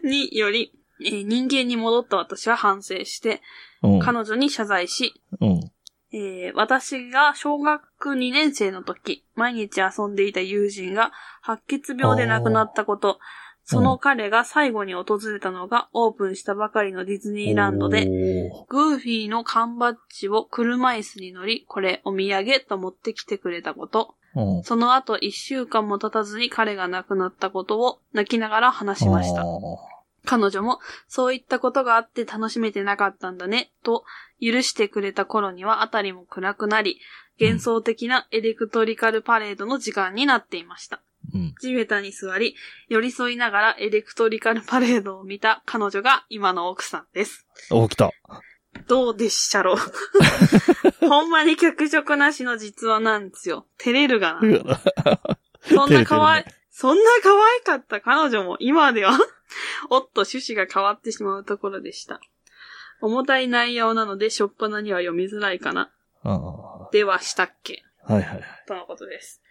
[0.03, 3.41] により、えー人間に戻った私は反省して、
[3.83, 3.99] うん。
[3.99, 5.71] 彼女に謝罪し、うん。
[6.11, 13.19] えー私が小学2年生の時、毎日遊んでいた友人が白血病で亡くなったこと、
[13.71, 18.07] その彼が最後に訪れたのがオープンしたばかりのディズニーランドで、
[18.67, 24.63] グーフィーの缶バッジを車椅子に乗り、これお土産と持ってきてくれたこと、うん。
[24.63, 29.45] その後一週間も経たずに彼が亡くなったことを泣きながら話しました。
[30.25, 34.03] 彼女も、そういったことがあって楽しめてなかったんだね、と
[34.41, 36.99] 許してくれた頃にはあたりも暗くなり、
[37.39, 41.01] 幻想的なエレクトリカルパレードの時間になっていました。
[41.33, 41.55] うん。
[41.61, 42.55] 地べたに座り、
[42.87, 47.45] 寄り添いながらエレクトリカルパレードを見た彼女が今の奥さんです。
[47.69, 48.11] お、来た。
[48.87, 49.77] どうでっしゃろう？
[51.07, 53.65] ほんまに脚色なしの実話なんですよ。
[53.77, 54.81] 照れるがな。
[55.61, 59.11] そんな可愛い、そんな可愛かった彼女も今では、
[59.89, 62.19] おっと趣旨が変わってしまうところでした。
[63.01, 65.91] 重たい内容なので、しょっぱなには読みづらいかな。
[66.91, 67.83] ではしたっけ？
[68.09, 68.43] いはいはい。
[68.67, 69.41] とのことです。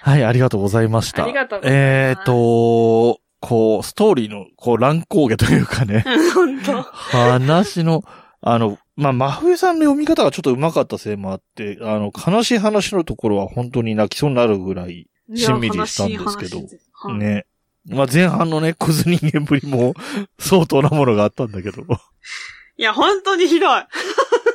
[0.00, 1.24] はい、ありがとうございました。
[1.24, 6.04] ありがとうございますえっ、と、こう、ストーリーの、こう、乱高下というかね。
[7.10, 8.04] 話の、
[8.40, 16.60] あの、まあ、真冬さんの読み方がちょっと上手かったせいもあって、あの、悲しい話のところは本当に泣きそうになるぐらい、しんみりしたんですけど
[17.14, 17.46] ね。
[17.86, 19.94] まあ、前半のね、クズ人間ぶりも
[20.38, 21.82] 相当なものがあったんだけど。
[22.76, 23.82] いや、本当にひどい。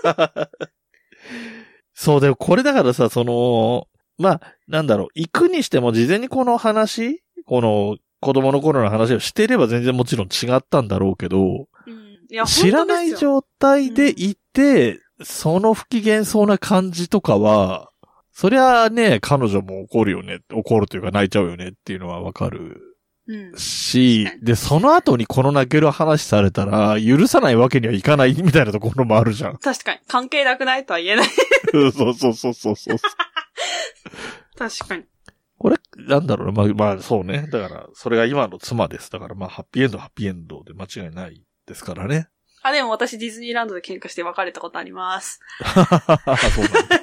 [1.94, 3.88] そう、でもこれだからさ、その、
[4.24, 12.46] まあ、なんだろう、行くにしても事前にこの話、この子供の頃の話をしていれば全然もちろん違ったんだろうけど、うん。
[12.46, 17.90] 知らない状態で行って、その不機嫌そうな感じとかは、
[18.32, 22.82] そりゃあね、彼女も怒るよね、怒るというか泣いちゃうよねっていうのはわかる
[23.28, 23.58] うん。
[23.58, 29.58] しで、その後にこの泣ける話されたら、許さないわけにはいかないみたいなところもあるじゃん。
[29.58, 30.00] 確かに。
[30.08, 31.28] 関係なくないとは言えない。
[31.72, 32.98] そうそうそうそうそう。
[34.58, 35.06] 確かに。
[35.58, 36.54] これ、なんだろうね。
[36.54, 37.48] まあ、まあ、そうね。
[37.52, 39.12] だから、それが今の妻です。
[39.12, 42.28] だから、まあ、ハッピーエンド、ハッピーエンドで間違いないですからね。
[42.64, 45.40] あ、でも私ディズニーランドで喧嘩して別れたことあります。
[45.64, 47.02] そうなんだ。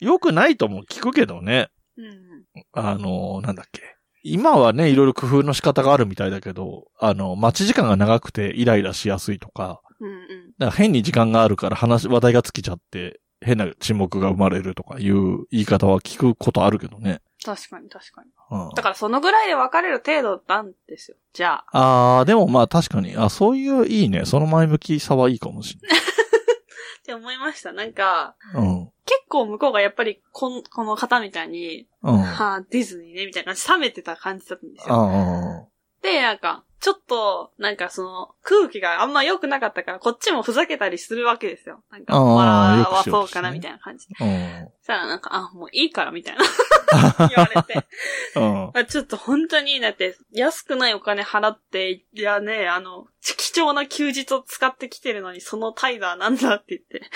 [0.00, 1.70] よくないとも聞くけどね。
[1.96, 2.44] うん。
[2.72, 3.96] あの、なんだっけ。
[4.22, 17.20] 今はね、いろいろ工夫の仕方があるみたいだけど、あの、待ち時間が長くてイライラしやすいとか、うんうんか変に時間があるから話、話題が尽きちゃって、変な沈黙が生まれるとかいう言い方は聞くことあるけどね。
[17.44, 18.30] 確かに確かに。
[18.50, 21.16] うん、だからそのぐらいで別れる程度なんですよ。
[21.32, 22.18] じゃあ。
[22.18, 24.24] あー、でもまあ確かに、あ、そういういいね。
[24.24, 27.72] その前向きさはいいかもしれ って思いました。
[27.72, 28.64] なんか、ない。
[28.64, 28.90] うん。
[29.04, 32.18] 結構向こうがやっぱりこん、この方みたいに、うん。
[32.18, 34.94] はあ、ディズニーね、みたいな感じで冷めてた感じだったんですよ。
[34.94, 35.66] あ
[36.02, 41.80] で、なんか、ちょっと、なんかその、空気があんま良くなかったから、こっちもふざけたりするわけですよ。
[41.92, 44.16] なんか、笑わそうかな、みたいな感じで。
[44.18, 44.24] あ。
[44.24, 44.68] うん。
[44.80, 46.42] そしたらなんか、あ、もういいから、みたいな
[47.28, 47.86] 言われて。
[48.34, 48.70] うん。
[48.74, 57.08] あちょっと本当に、だって、安くないお金払って、いやね、あの、貴重な休日を使ってきてるのに、その態度はなんだって言って、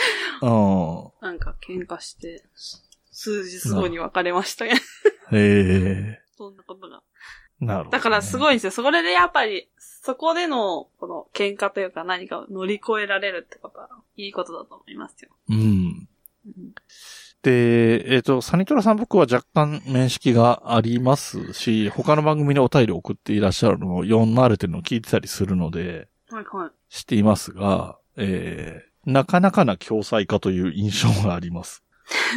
[0.43, 1.27] うん。
[1.27, 2.45] なんか喧嘩して、
[3.11, 4.75] 数日後に別れましたね。
[5.33, 6.23] へえ。
[6.39, 7.03] そんなことが。
[7.61, 8.71] なるほど、だからすごいんですよ。
[8.71, 15.31] それでやっぱり、そこでの、この喧嘩というか何かを乗り越えられるってことは、いいことだと思いますよ。
[15.49, 15.57] うん。
[15.57, 16.09] うん
[17.47, 26.71] で、えっ、と、サニトラさん僕は若干面識がありますし、他の番組にお便り送っていらっしゃるのを読まれてるのを聞いてたりするので、はいはい。
[26.93, 31.85] 知っていますが、えー、なかなかな共済化という印象があります。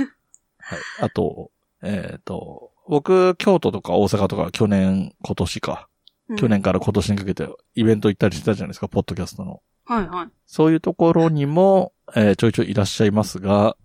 [0.59, 0.79] はい。
[1.01, 1.49] あと、
[1.81, 5.87] えっ、と、僕、京都とか大阪とか去年、今年か、
[6.27, 9.61] うん去年から今年にかけてイベント行ったりしてたじゃないですか、ポッドキャストの。
[9.85, 10.27] はいはい。
[10.45, 13.75] そういうところにも、えーちょいちょいいらっしゃいますが、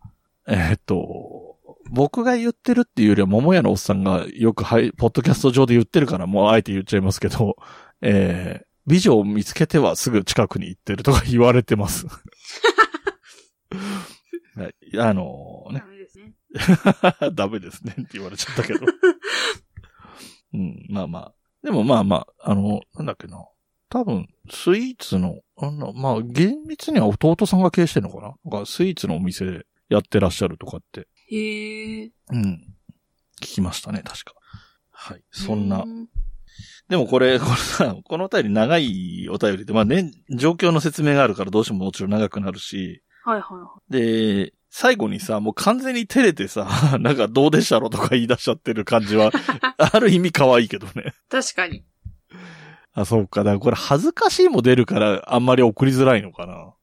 [0.47, 1.57] えーっと、
[1.91, 7.57] 僕が言ってるっていうよりは、桃屋のおっさんがよくはい、ポッドキャスト上で言ってるから、もうあえて言っちゃいますけど、
[8.03, 12.07] えー美女を見つけてはすぐ近くに行ってるとか言われてます。
[14.57, 15.94] はい、あのねダ、メですね。
[17.35, 18.81] ダメですねって言われちゃったけど。
[20.55, 21.35] うん、まあまあ。
[21.63, 23.45] でもまあまあ、あの、なんだっけな。
[23.89, 28.35] 多分、スイーツの、あの、まあ、厳密には弟さんが経営してるのかな？
[28.45, 32.13] なんかスイーツのお店でやってらっしゃるとかって、へえ。
[32.31, 32.75] うん。
[33.41, 34.35] 聞きましたね、確か。
[34.91, 35.23] はい。
[35.31, 35.87] そんなう。
[35.87, 36.09] ん
[36.89, 46.67] でもこれ、これさ、このお便り長いお便りで、まあね、状況の説明があるからどうしてももちろん長くなるし、はいはいはで、最後にさ、もう完全に照れてさ、
[46.99, 49.31] なんかどうでしたろとか言い出しちゃってる感じは、
[49.79, 51.05] ある意味可愛いけどね。
[51.07, 51.31] い。
[51.31, 51.85] 確かに。
[52.93, 53.45] あ、そうか。
[53.45, 56.75] だからこれ恥ずかしいも出るからあんまり送りづらいのかな。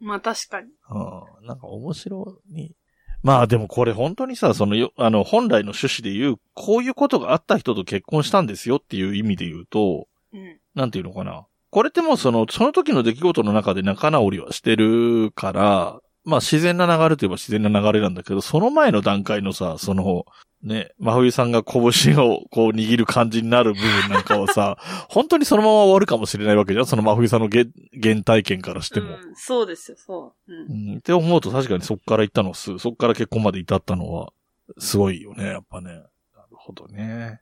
[0.00, 0.70] まあ確かに。
[0.90, 1.46] うん。
[1.46, 2.74] なんか面白い。
[3.22, 10.58] まあでもこれ本当にさ、そのよ、あの、本来の趣旨で言う、こういうことがあった人と結婚したんですよっていう意味で言うと、うん。
[10.74, 11.46] なんていうのかな。
[11.70, 20.26] これってもうその、その時の出来事の中で仲直りはしてるから、まあ自然な流れといえば自然な流れなんだけど、その前の段階のさ、その、
[20.60, 24.76] ね、真冬さんが拳をこう握る感じになる部分なんかはさ、
[25.08, 26.86] 本当にそのまま終わるかもしれないわけじゃん？
[26.86, 27.64] その真冬さんの原
[28.02, 29.10] 原体験からしても。
[29.10, 30.52] うん、そうですよ、そう。
[30.52, 30.90] うん。
[30.90, 34.32] うん、って思うと確かにそっから行ったのはす、そっから結婚まで至ったのは、
[34.78, 35.92] すごいよね、やっぱね。
[35.92, 36.06] なる
[36.50, 37.40] ほどね。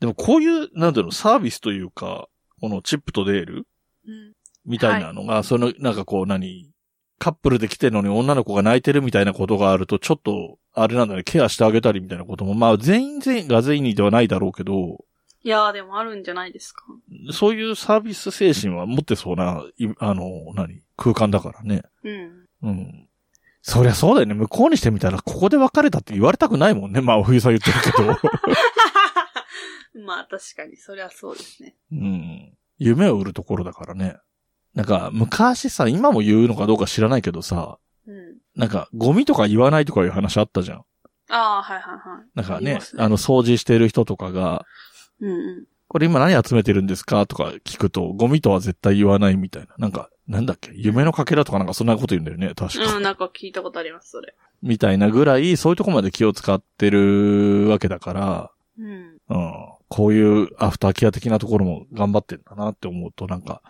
[0.00, 2.28] でもこういう、なんていうの、サービスというか、
[2.60, 3.66] このチップとデール
[4.06, 4.32] うん。
[4.64, 6.71] みたいなのが、その、なんかこう何、
[7.22, 15.04] カップルで来てるのに女の子が泣いてるみたいなことがあると、ちょっと、あれなんだね、ケアしてあげたりみたいなことも、まあ全員全員が全員ではないだろうけど、
[15.44, 16.82] いやーでもあるんじゃないですか。
[17.32, 21.84] そういうサービス精神は持ってそうな、いあの、何、空間だからね。
[22.02, 22.46] うん。
[22.62, 23.08] うん。
[23.62, 24.34] そりゃそうだよね。
[24.34, 27.02] 向こうにしてみたら、ここで別れたって言われたくないもんね。
[27.02, 28.18] まあ、冬さん言ってるけど。
[30.04, 31.76] まあ確かに、そりゃそうですね。
[31.92, 32.52] うん。
[32.78, 34.16] 夢を売るところだからね。
[34.74, 38.36] なんか、昔さ、今も言うのかどうか知らないけどさ、うん。
[38.56, 40.84] なんか、ゴミとか言わないとかいう話あったじゃん。
[41.28, 42.26] ああ、はいはいはい。
[42.34, 44.64] なんかね言いますあの、掃除してる人とかが、
[45.20, 45.64] うんうん。
[45.88, 49.74] これ今何集めてるんですかとか聞くと、ゴミとは絶対言わないみたいな。
[49.78, 50.72] なんか、なんだっけ？
[50.74, 52.54] 夢のかけらとかなんかそんなこと言うんだよね。
[52.54, 52.96] 確か。
[52.96, 54.34] うん、なんか聞いたことあります、それ。
[54.62, 59.18] みたいなぐらい、そういうとこまで気を使ってるわけだから、うん。
[59.28, 59.52] うん。
[59.88, 63.60] こういうアフターケア的なところも頑張ってんだなって思うと、なんか、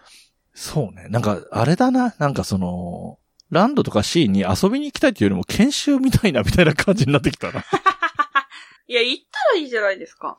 [0.55, 1.09] そうね。
[1.09, 2.15] なんか、あれだな。
[2.19, 3.19] なんかその、
[3.51, 7.65] ランドとかシーに遊びに行きたいっていうよりも研修みたいな、みたいな感じになってきたな。
[8.89, 10.39] いや、行ったらいいじゃないですか。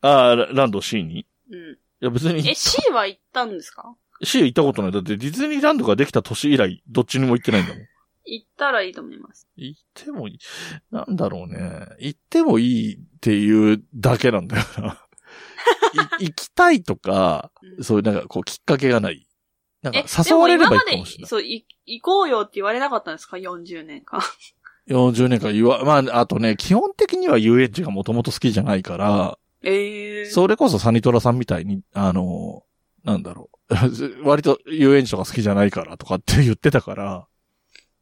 [0.00, 1.20] ああ、ラランドシーに？
[1.20, 1.78] いうん。
[2.00, 3.96] や別に、え、C は行ったんですか？
[4.22, 4.92] シー行ったことない。
[4.92, 7.82] だってディズニーランドができた年以来、どっちにも行ってないんだもん。
[8.24, 9.48] 行ったらいいと思います。
[9.56, 10.38] 行ってもいい、
[10.90, 11.86] なんだろうね。
[11.98, 15.04] 行ってもいいっていうだけなんだよな。
[16.20, 19.26] い行きたいとか、うんそういうなんかこうきっかけがない。
[19.82, 21.28] なんかえ、誘われればいいかでもしれない。
[21.28, 24.20] そう、い行こうよって言われなかったんですか ?40 年間。
[24.88, 32.62] 40年間言わ、まあ、あとね、基本的には遊園地がもともと好きじゃないから、ええそれこそサニトラさんみたいに、あの、
[33.04, 33.58] なんだろう。
[34.24, 37.26] 割と遊園地とか好きじゃないからとかって言ってたから、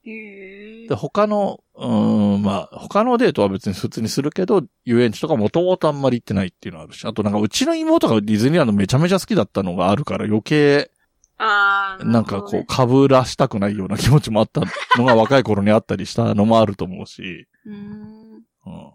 [0.07, 10.91] で、他の、うーん、まあ、他のデートは別に普通にするけど、遊園地とかもともとあんまり行ってないっていうのはあるし、あとなんかうちの妹がディズニーランドめちゃめちゃ好きだったのがあるから余計、
[11.39, 14.63] ああ、なんかこう、被らしたくないような気持ちもあった
[14.99, 17.71] のが若い頃にあったりしたのもあると思うし、う。
[17.71, 17.75] ん。
[17.75, 18.93] うん。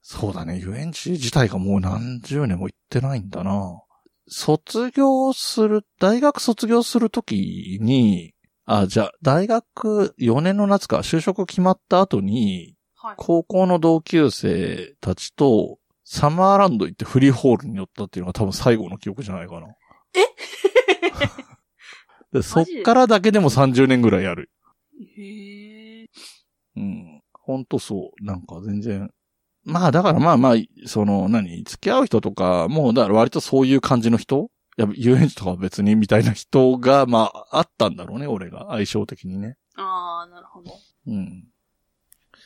[0.00, 3.80] そうだね、遊園地自体がもう何十年も行ってないんだな。
[4.28, 8.34] 卒業する、大学卒業するときに、
[8.66, 13.14] あ、じゃあ、大学4年の夏か、就職決まった後に、はい。
[13.18, 19.68] 高校の同級生たちと、サマーランド行ってフリーホールに寄ったっていうのが多分最後の記憶じゃないかな。
[22.34, 24.50] でそっからだけでも30年ぐらいある。
[25.16, 26.06] へえ。
[26.76, 27.22] うん。
[27.32, 28.24] ほんとそう。
[28.24, 29.10] なんか全然。
[29.64, 30.56] まあだからまあまあ、
[30.86, 34.50] その何、付き合う人とか、もうだから割とそういう感じの人？
[34.76, 38.66] いや、遊園地とかは別にみたいな人が、まあ、あったんだろうね、俺が。
[38.70, 39.56] 相性的にね。
[39.76, 40.72] ああ、なるほど。
[41.06, 41.44] うん。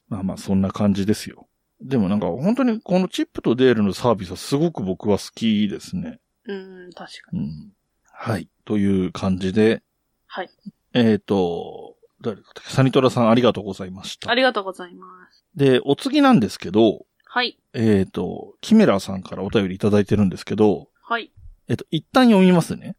[0.08, 1.48] まあまあ、そんな感じですよ。
[1.80, 6.18] でもなんか本当にこのチップとデールのサービスはすごく僕は好きですね。
[6.44, 7.40] うん、確かに。
[7.40, 7.72] うん。
[8.20, 8.48] はい。
[8.64, 9.80] という感じで、
[10.26, 10.50] はい。
[10.92, 12.70] えっ、と、誰だったっけ？
[12.72, 14.34] サニトラさんありがとうございましたあ。
[14.34, 15.44] りがとうございます。
[15.54, 17.60] で、お次なんですけど、はい。
[17.74, 21.30] えっ、と、キメラさんからお便りいただいてるんですけど、はい。
[21.68, 22.96] えっと、一旦読みますね。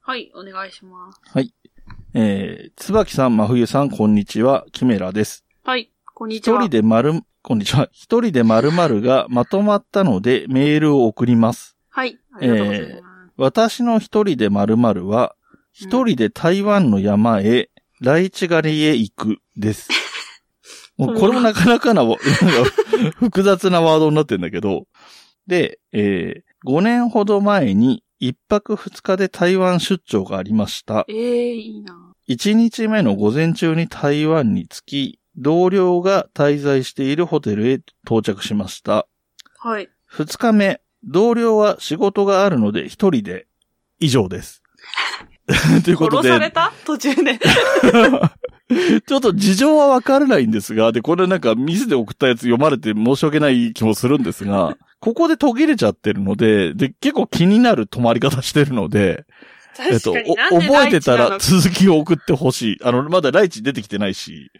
[0.00, 1.20] はい、お願いします。
[2.14, 5.44] えー、椿さん、真冬さん、こんにちは、キメラです。
[5.64, 6.58] はい、こんにちは。
[6.58, 7.88] 一人で丸、こんにちは。
[7.90, 11.76] 一人で〇〇がまとまったのでメールを送ります。
[11.88, 13.11] はい、ありがとうございます。
[13.36, 15.34] 私の一人で〇〇は、
[15.72, 17.70] 一人で台湾の山へ、
[18.00, 19.88] ライチ狩りへ行く、です。
[20.96, 22.04] もうこれもなかなかな、
[23.16, 24.86] 複雑なワードになってんだけど、
[25.46, 31.04] で、えー、5年ほど前に一泊二日で台湾出張がありました。
[31.08, 32.12] ええいいな。
[32.28, 39.08] 1日目の午前中に台湾に着き、同僚が滞在しているホテルへ到着しました。
[39.58, 39.88] はい。
[40.12, 43.46] 2日目、同僚は仕事があるので一人で
[43.98, 44.62] 以上です。
[45.84, 46.72] ということで、殺された？
[46.84, 47.38] 途中で。
[49.06, 59.24] ちょっと事情はわからないんですが、で、これなんかミスで送ったやつ読まれて申し訳ない気もするんですが、 ここで途切れちゃってるので、で、結構気になる止まり方してるので、
[59.90, 62.78] えっと、覚えてたら続きを送ってほしい。
[62.82, 64.50] あの、まだライチ出てきてないし。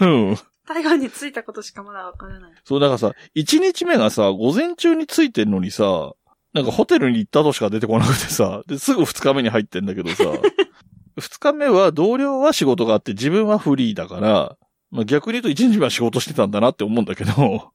[0.00, 0.38] うん
[0.68, 2.52] 台湾に着いたことしかまだわからない。
[2.64, 6.12] そう、だからさ、1日目がさ、午前中に着いてんのにさ、
[6.52, 10.24] なんかホテルに行ったとしか出てこなくてさ、で、すぐ2日目に入ってんだけどさ、
[11.18, 14.56] 2日目は同僚は仕事があって自分はフリーだから、
[14.90, 17.72] まあ、逆に言うと1日目は仕事してたんだなって思うんだけど、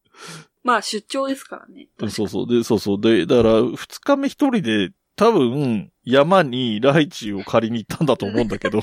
[0.63, 1.87] まあ出張ですからね。
[2.09, 2.47] そうそう。
[2.47, 3.01] で、そうそう。
[3.01, 8.81] で、だから、2日目一人で、多分、山にライチを借りに行ったんだと思うんだけど、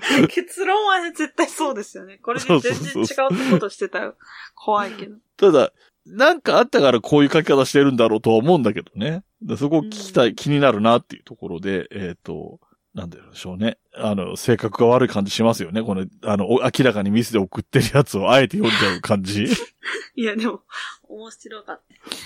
[0.28, 2.18] 結論は絶対そうですよね。
[2.18, 4.14] これで全然違うことしてたら
[4.54, 5.16] 怖いけど。
[5.36, 5.72] ただ、
[6.06, 9.22] なんかあったからこういう書き方してるんだろうとは思うんだけどね。
[9.42, 12.60] でそこを聞きたい、うん気になるなっていうところで、えっ、と、
[12.94, 13.78] なんでしょうね。
[13.94, 15.82] あの、性格が悪い感じしますよね。
[15.82, 19.46] この、あの、お明らかにミスで送ってるやつをあえて読んじゃう感じ。
[20.16, 20.62] いや、でも、
[21.08, 21.82] 面白かっ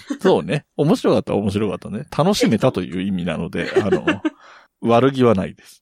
[0.08, 0.20] た。
[0.20, 0.64] そうね。
[0.76, 2.06] 面白かった面白かったね。
[2.16, 4.04] 楽しめたという意味なので、あの、
[4.80, 5.81] 悪気はないです。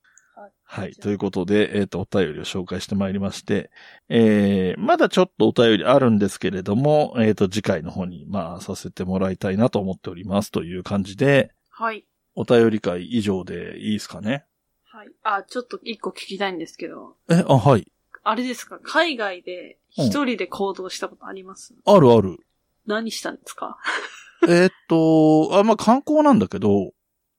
[0.73, 0.95] はいはい。
[0.95, 3.73] ということで、えっ、と、お便りを紹介してまいりまして、
[4.09, 12.07] えー、まだちょっとお便りあるんですけれども、えっ、と、次回の方に、まあ、させてもらいたいなと思っておりますという感じで、はい。
[12.37, 14.45] お便り会以上でいいですかね？
[14.85, 15.09] はい。
[15.25, 17.91] あ、ちょっと一個聞きたいんですけど、え、あ、はい。
[18.23, 18.79] あれですか？
[18.85, 22.39] 海外で一人で行動したことあります、あるある。
[22.87, 23.77] 何したんですか？
[24.47, 26.93] えーっと、あ、まあ、観光なんだけど、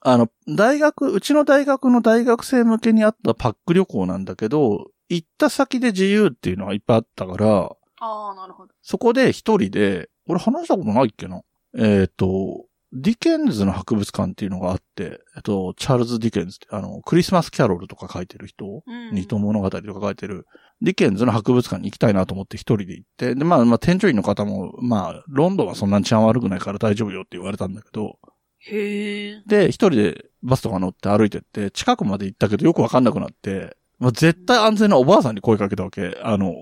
[0.03, 8.73] あの、大学、うちの大学の大学生向けにあったパック旅行なんだけど、行った先で自由っていうのがいっぱいあったから、ああ、なるほど。
[8.81, 11.41] そこで一人で、俺話したことないっけな？
[11.77, 19.11] えーっと、ディケンズの博物館っていうのがあって、えっと、チャールズ・ディケンズって、あの、クリスマスキャロルとか書いてる人、うん。
[19.13, 20.47] 二都物語とか書いてる、
[20.81, 28.17] ディケンズの博物館に行きたいなと思って一人で行って、で、まあ、まあ、添乗員の方も、まあ、ロンドンはそんなに治安悪くないから大丈夫よって言われたんだけど、
[28.63, 29.43] へえ。
[29.47, 36.17] で、一人でバスとか乗って歩いてって、近くまで行ったけどよくわかんなくなって、まあ、絶対安全なおばあさんに声かけたわけ。
[36.23, 36.61] あの、こ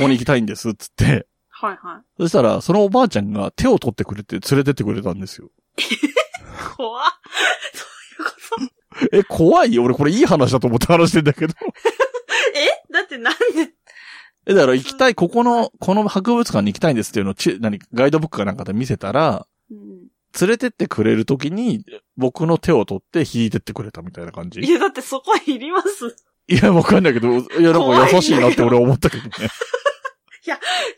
[0.00, 1.26] こに行きたいんです、つって。
[1.48, 2.02] はいはい。
[2.18, 5.50] そしたら、そのおばあちゃんが手を取ってくれて連れてってくれたんですよ。
[6.76, 7.04] 怖っ
[7.72, 7.84] そ
[8.20, 9.16] ういうこと？
[9.16, 9.84] え、怖いよ。
[9.84, 11.54] 俺これいい話だと思って話してんだけど。
[12.54, 12.92] え？
[12.92, 13.72] だってなんで、
[14.46, 20.05] え、だから行きたい、ここの、この博物館に行きたいんですっていうのをち、何、ガイドブックかなんかで見せたら、うん、
[20.40, 21.84] 連れてってくれるときに、
[22.16, 24.60] 僕の手を取って引いてってくれたみたいな感じ。
[24.60, 26.16] いや、だってそこいります？
[26.48, 27.32] いや、わかんないけど、い
[27.62, 29.30] や、なんか優しいなって俺は思ったけどね。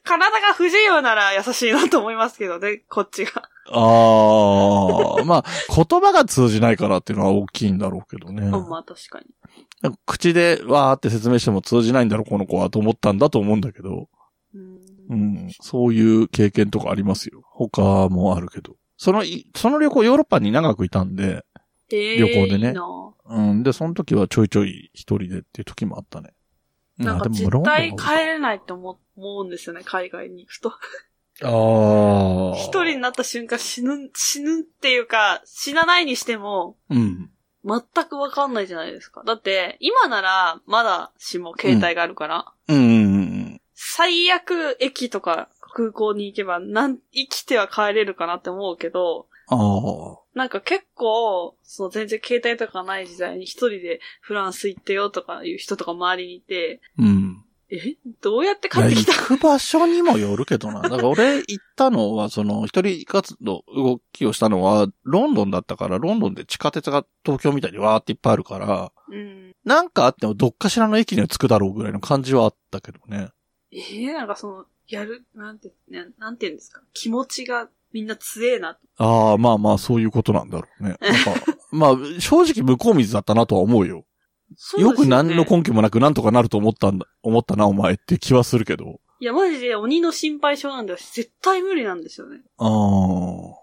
[0.04, 3.48] 体が不自由なら優しいなと思いますけどね、こっちが。
[3.70, 8.46] ああ、まあ、言葉が通じないからっていうのは大きいんだろうけどね。
[8.46, 9.26] うん、まあ確かに。
[9.82, 14.08] なんか口でわーって説明しても通じないんだろう、この子はと思ったんだと思うんだけど。
[14.54, 14.78] うん
[15.10, 15.50] うん。
[15.60, 17.42] そういう経験とかありますよ。
[17.44, 18.76] 他もあるけど。
[18.98, 21.44] そのい、その旅行ヨーロッパに長くいたんで、
[21.90, 23.62] ええ旅行でねいいなうん。
[23.62, 26.34] で、その時はちょいちょい一人でっていう時もあったね。
[26.98, 30.72] なんか絶対帰れないって思思うんですよね、海外に行くと。
[31.42, 32.56] ああ。
[32.56, 37.30] 一人になった瞬間死ぬ、死ぬっていうか、死なないにしても、うん。
[37.64, 39.22] 全くわかんないじゃないですか。
[39.24, 42.86] だって、今なら、まだしも携帯があるから、うんうんう
[43.20, 43.60] ん。
[43.74, 50.18] 最悪駅とか空港に行けば、なん、生きては帰れるかなって思うけど、ああ。
[50.34, 57.44] なんか結構、その全然携帯とかない時代に一人でフランス行ってよとかいう人とか周りにいて、うん。
[57.70, 57.96] え？
[58.22, 60.80] どうやって帰ってきた行く場所にもよるけどな。
[60.88, 69.52] だから俺行ったのは、その、一人活動、動きをしたのは、ロンドンだったから、ロンドンで地下鉄が東京みたいにわーっていっぱいあるから、うん。
[69.64, 73.28] なんかあってもどっかしらの駅には着くだろうぐらいの感じはあったけどね。
[73.70, 76.82] えー、なんかその、やる、なんて、ね、なんて言うんですか？
[76.94, 78.80] 気持ちがみんな強えなと。
[78.98, 80.96] ああ、まあまあ、そういうことなんだろうね。
[81.70, 84.04] まあ、正直向こう水だったなとは思うよ。
[84.56, 89.00] そうですよく何のね根拠もなくなんとかなると思ったんだ、思ったな、お前って気はするけど。
[89.20, 90.98] いや、マジで鬼の心配性なんだよ。
[90.98, 92.40] 絶対無理なんですよね。
[92.56, 93.54] ああ。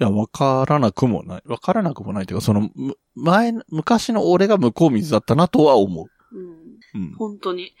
[0.00, 1.42] いや、わからなくもない。
[1.44, 6.06] わからなくもないというか、その、む前、昔の俺が向こう水だったなとは思う。
[6.32, 7.02] うん。
[7.02, 7.14] うん。
[7.14, 7.72] 本当に。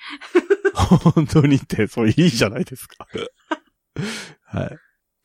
[0.74, 3.06] 本当にって、そういいじゃないですか。
[4.44, 4.76] はい。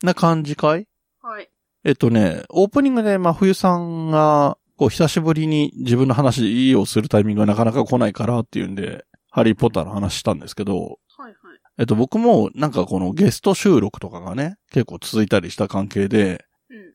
[0.02, 0.86] な感じかい？
[1.22, 1.48] はい。
[1.84, 11.36] えっとね、オープニングで真冬さんが、こう、久しぶりに自分の話をするタイミングがなかなか来ないからっていうんで、ハリーポッターの話したんですけど、はいはい。
[11.78, 16.44] えっと、僕もなんかこのゲスト収録とかがね、結構続いたりした関係で、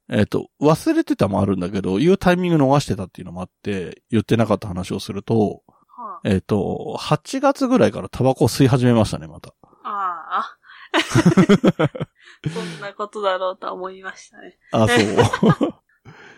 [0.09, 0.19] うん。
[0.19, 5.63] えっと、忘れてたもあるんだけど、言うタイミング逃してたっていうのもあって、言ってなかった話をすると、
[6.01, 9.53] はえっと、8月ぐらいからタバコを吸い始めましたね、また。
[9.83, 9.89] あ。
[9.89, 10.57] ああ。
[12.51, 14.57] そんなことだろうとは思いましたね。
[14.71, 15.73] あ、そう。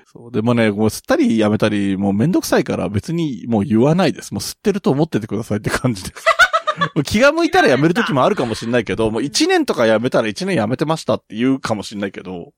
[0.05, 0.31] そう。
[0.31, 4.33] でもね、もう吸ったりやめたり、もうめんどくさいから別にもう言わないです。
[4.33, 6.25] もう吸ってると思っててくださいって感じです。
[7.03, 12.53] 気が向いたらやめる時もあるかもしれないけど、もう1年とかやめたら1年やめてましたって言うかもしれないけど、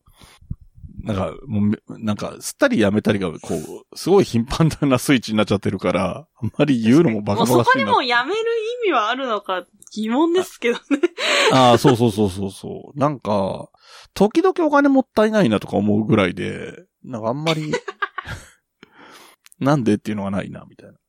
[1.05, 7.91] なんか、もうめ、なんか、吸ったりやめたりが、こう、すごい頻繁なスイッチになっちゃってるから、あんまり言うのもバカバもうそこにカしいな。
[7.91, 8.39] もうやめる
[8.85, 10.83] 意味はあるのか疑問ですけどね。
[11.53, 12.99] ああ、そうそうそうそうそう。
[12.99, 13.69] なんか、
[14.15, 17.71] 時々お金もったいないなとか思うぐらいで、なんかあんまり、
[19.59, 20.93] なんでっていうのがないな、みたいな。
[20.93, 21.03] まあ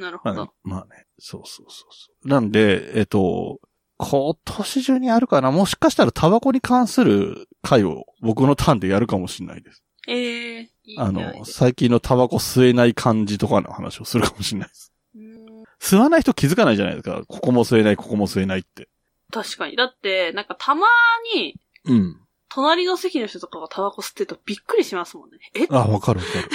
[0.00, 0.54] なるほど。
[0.62, 2.28] まあね、そうそうそうそう。
[2.28, 3.60] なんで、えっと、
[3.98, 9.82] 今年中にやるかなもしかしたらタバコに関する回を僕のターンでやるかもしれないです。
[10.08, 14.92] ええあの、最近のタバコ吸えない感じとかの話をするかもしれないです。
[15.14, 15.42] うん
[15.80, 17.22] 吸わない人気づかないじゃないですか。
[17.26, 18.88] ここも吸えない、ここも吸えないって。
[19.32, 19.74] 確かに。
[19.74, 20.86] だって、なんかたま
[21.34, 22.20] に、うん。
[22.48, 25.38] 隣の席の人とかがタバコ吸ってるとびっくりしますもんね。
[25.54, 25.66] え？
[25.70, 26.50] あ、わかるわかる。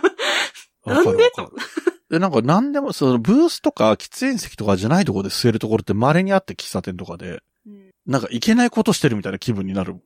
[0.86, 1.24] なんで？
[1.24, 10.00] わかるわかるで、なんか何でも、そのブースとか喫煙席とかじゃないところで吸えるところって稀にあって喫茶店とかで、うんなんかいけないことしてるみたいな気分になる。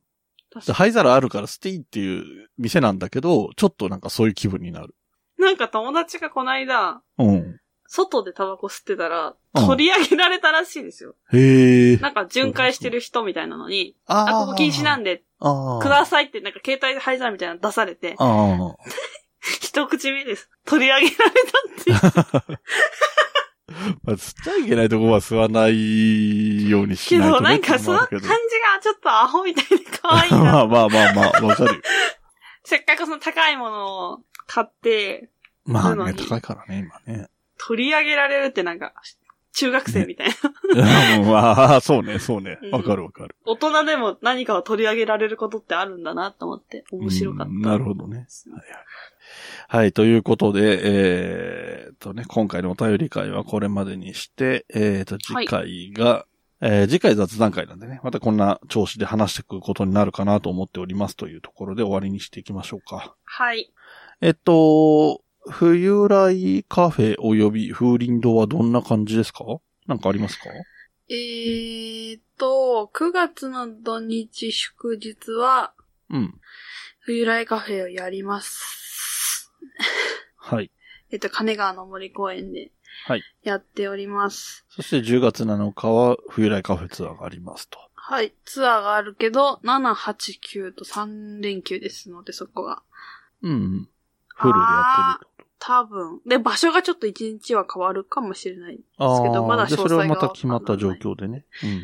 [0.72, 4.94] 灰皿あるから吸っていいっていう店なんだけど、ちょっとなんかそういう気分になる。
[5.38, 7.60] になんか友達がこの間、うん。
[7.86, 11.14] 外でタバコ吸ってたら、うん取り上げられたらしいですよ。
[11.32, 11.96] へえ。
[11.98, 18.76] なんか巡回してる人みたいなのに、ああ、ここ禁止なんで、くださいって、なんか携帯で灰皿みたいなの出されて、ああ。
[19.60, 20.50] 一口目です。
[20.66, 21.32] 取り上げられ
[21.94, 22.58] たって。
[24.02, 27.48] まあ、吸っちゃいけないとこは吸わないようにしけど、ないとね。
[27.50, 28.28] なんかその感じが
[28.82, 30.60] ちょっとアホみたいで可愛いけどまな。
[30.60, 31.82] あまあまあまあ、わかるよ。
[32.64, 35.28] せっかくその高いものを買って、
[35.64, 37.28] まあね、高いからね、今ね。
[37.58, 38.92] 取り上げられるってなんか、
[39.54, 41.18] 中学生みたいな。
[41.18, 42.70] うんま あ、そうね、そうねうん。
[42.72, 43.36] わかるわかる。
[43.44, 47.50] 大人でも何かを取り上げられることってあるんだなと思って、面白かった。
[47.50, 48.16] うんなるほどね。
[48.16, 48.84] はいはい
[49.68, 56.26] はい、ということで、えーっとね、今回のお便り会はこれまでにして、えーっと、次回が、
[56.60, 63.14] えー次回雑談会なんでね、またこんな調子で話していくことになるかなと思っておりますというところで終わりにしていきましょうか。
[63.24, 63.72] はい。
[64.20, 69.44] えっと、冬来カフェ及び風鈴堂はどんな感じですか？
[69.86, 70.44] なんかありますか？
[71.08, 75.74] えーと、9月の土日祝日は、
[76.10, 76.40] うん。
[77.00, 79.52] 冬来カフェをやります。
[80.36, 80.70] はい。
[81.12, 82.72] えっと、金川の森公園で
[83.06, 83.22] はい。
[83.42, 84.64] やっております。
[84.70, 87.78] そして10月7日は冬来カフェツアーがありますと。
[87.94, 88.32] はい。
[88.46, 92.82] ツアーがあるけど、7、8、9と3連休ですので、そこが。
[93.42, 93.88] うんうん。
[94.28, 94.64] フルでや
[95.12, 95.33] ってると。
[95.66, 96.20] 多分。
[96.26, 101.46] で、場所がちょっと1日は変わるかもしれないですけあど、まだ詳細がそれはまた決まった状況でね。
[101.62, 101.82] うん。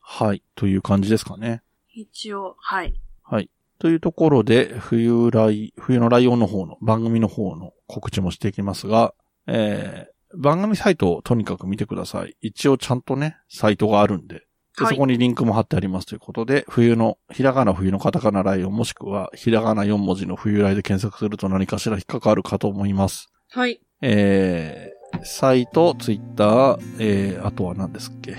[0.00, 0.42] はい。
[0.54, 1.62] という感じですかね。
[1.94, 2.94] 一応、はい。
[3.22, 3.48] はい。
[3.78, 9.14] というところで、冬来、冬のライオンの方の番組の方の告知もしていきますが、
[9.46, 12.36] えー、番組サイトをとにかく見てください。
[12.42, 14.43] 一応ちゃんとね、サイトがあるんで。
[14.76, 23.28] で、はいそこにリンクも貼ってありますということで、冬の、ひらがな冬のカタカナライオンもしくは、ひらがな4文字の冬来で検索すると何かしら引っかかるかと思います。
[23.50, 23.80] はい。
[24.02, 28.36] えー、サイト、ツイッター、えー、あとは何ですっけ？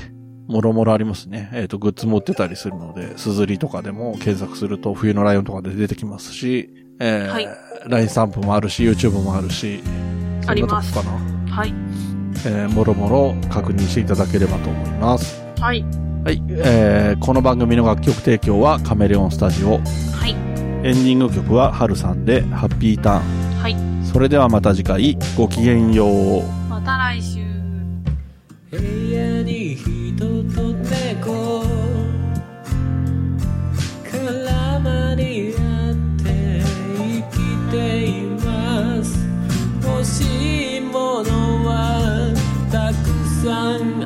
[0.48, 1.50] もろもろありますね。
[1.54, 6.70] えっ、と、グッズも売ってたりするので、すずりとかでも検索すると冬のライオンとかで出てきますし、
[7.00, 7.48] えー、はい
[7.88, 9.82] LINE スタンプもあるし、YouTube もあるし、
[10.48, 11.12] ありますかな。
[11.52, 11.74] はい。
[12.46, 15.42] えー、もろもろ確認していただければと思います。
[15.60, 15.86] はい。
[16.26, 19.78] はい、えー、この番組の楽曲提供はカメレオンスタジオ。
[19.78, 20.32] はい。
[20.32, 23.62] エンディング曲はハルさんでハッピーターン。
[23.62, 23.76] はい。
[24.04, 26.08] それではまた次回、ごきげんよ
[26.40, 26.44] う。
[26.68, 27.42] また来週。
[28.72, 28.78] 部
[29.14, 30.18] 屋に人
[30.52, 31.62] と猫
[34.12, 36.64] 絡間にあって
[36.98, 37.38] 生き
[37.70, 39.28] ています
[39.84, 42.34] 欲しいものは
[42.72, 42.96] たく
[43.46, 44.05] さん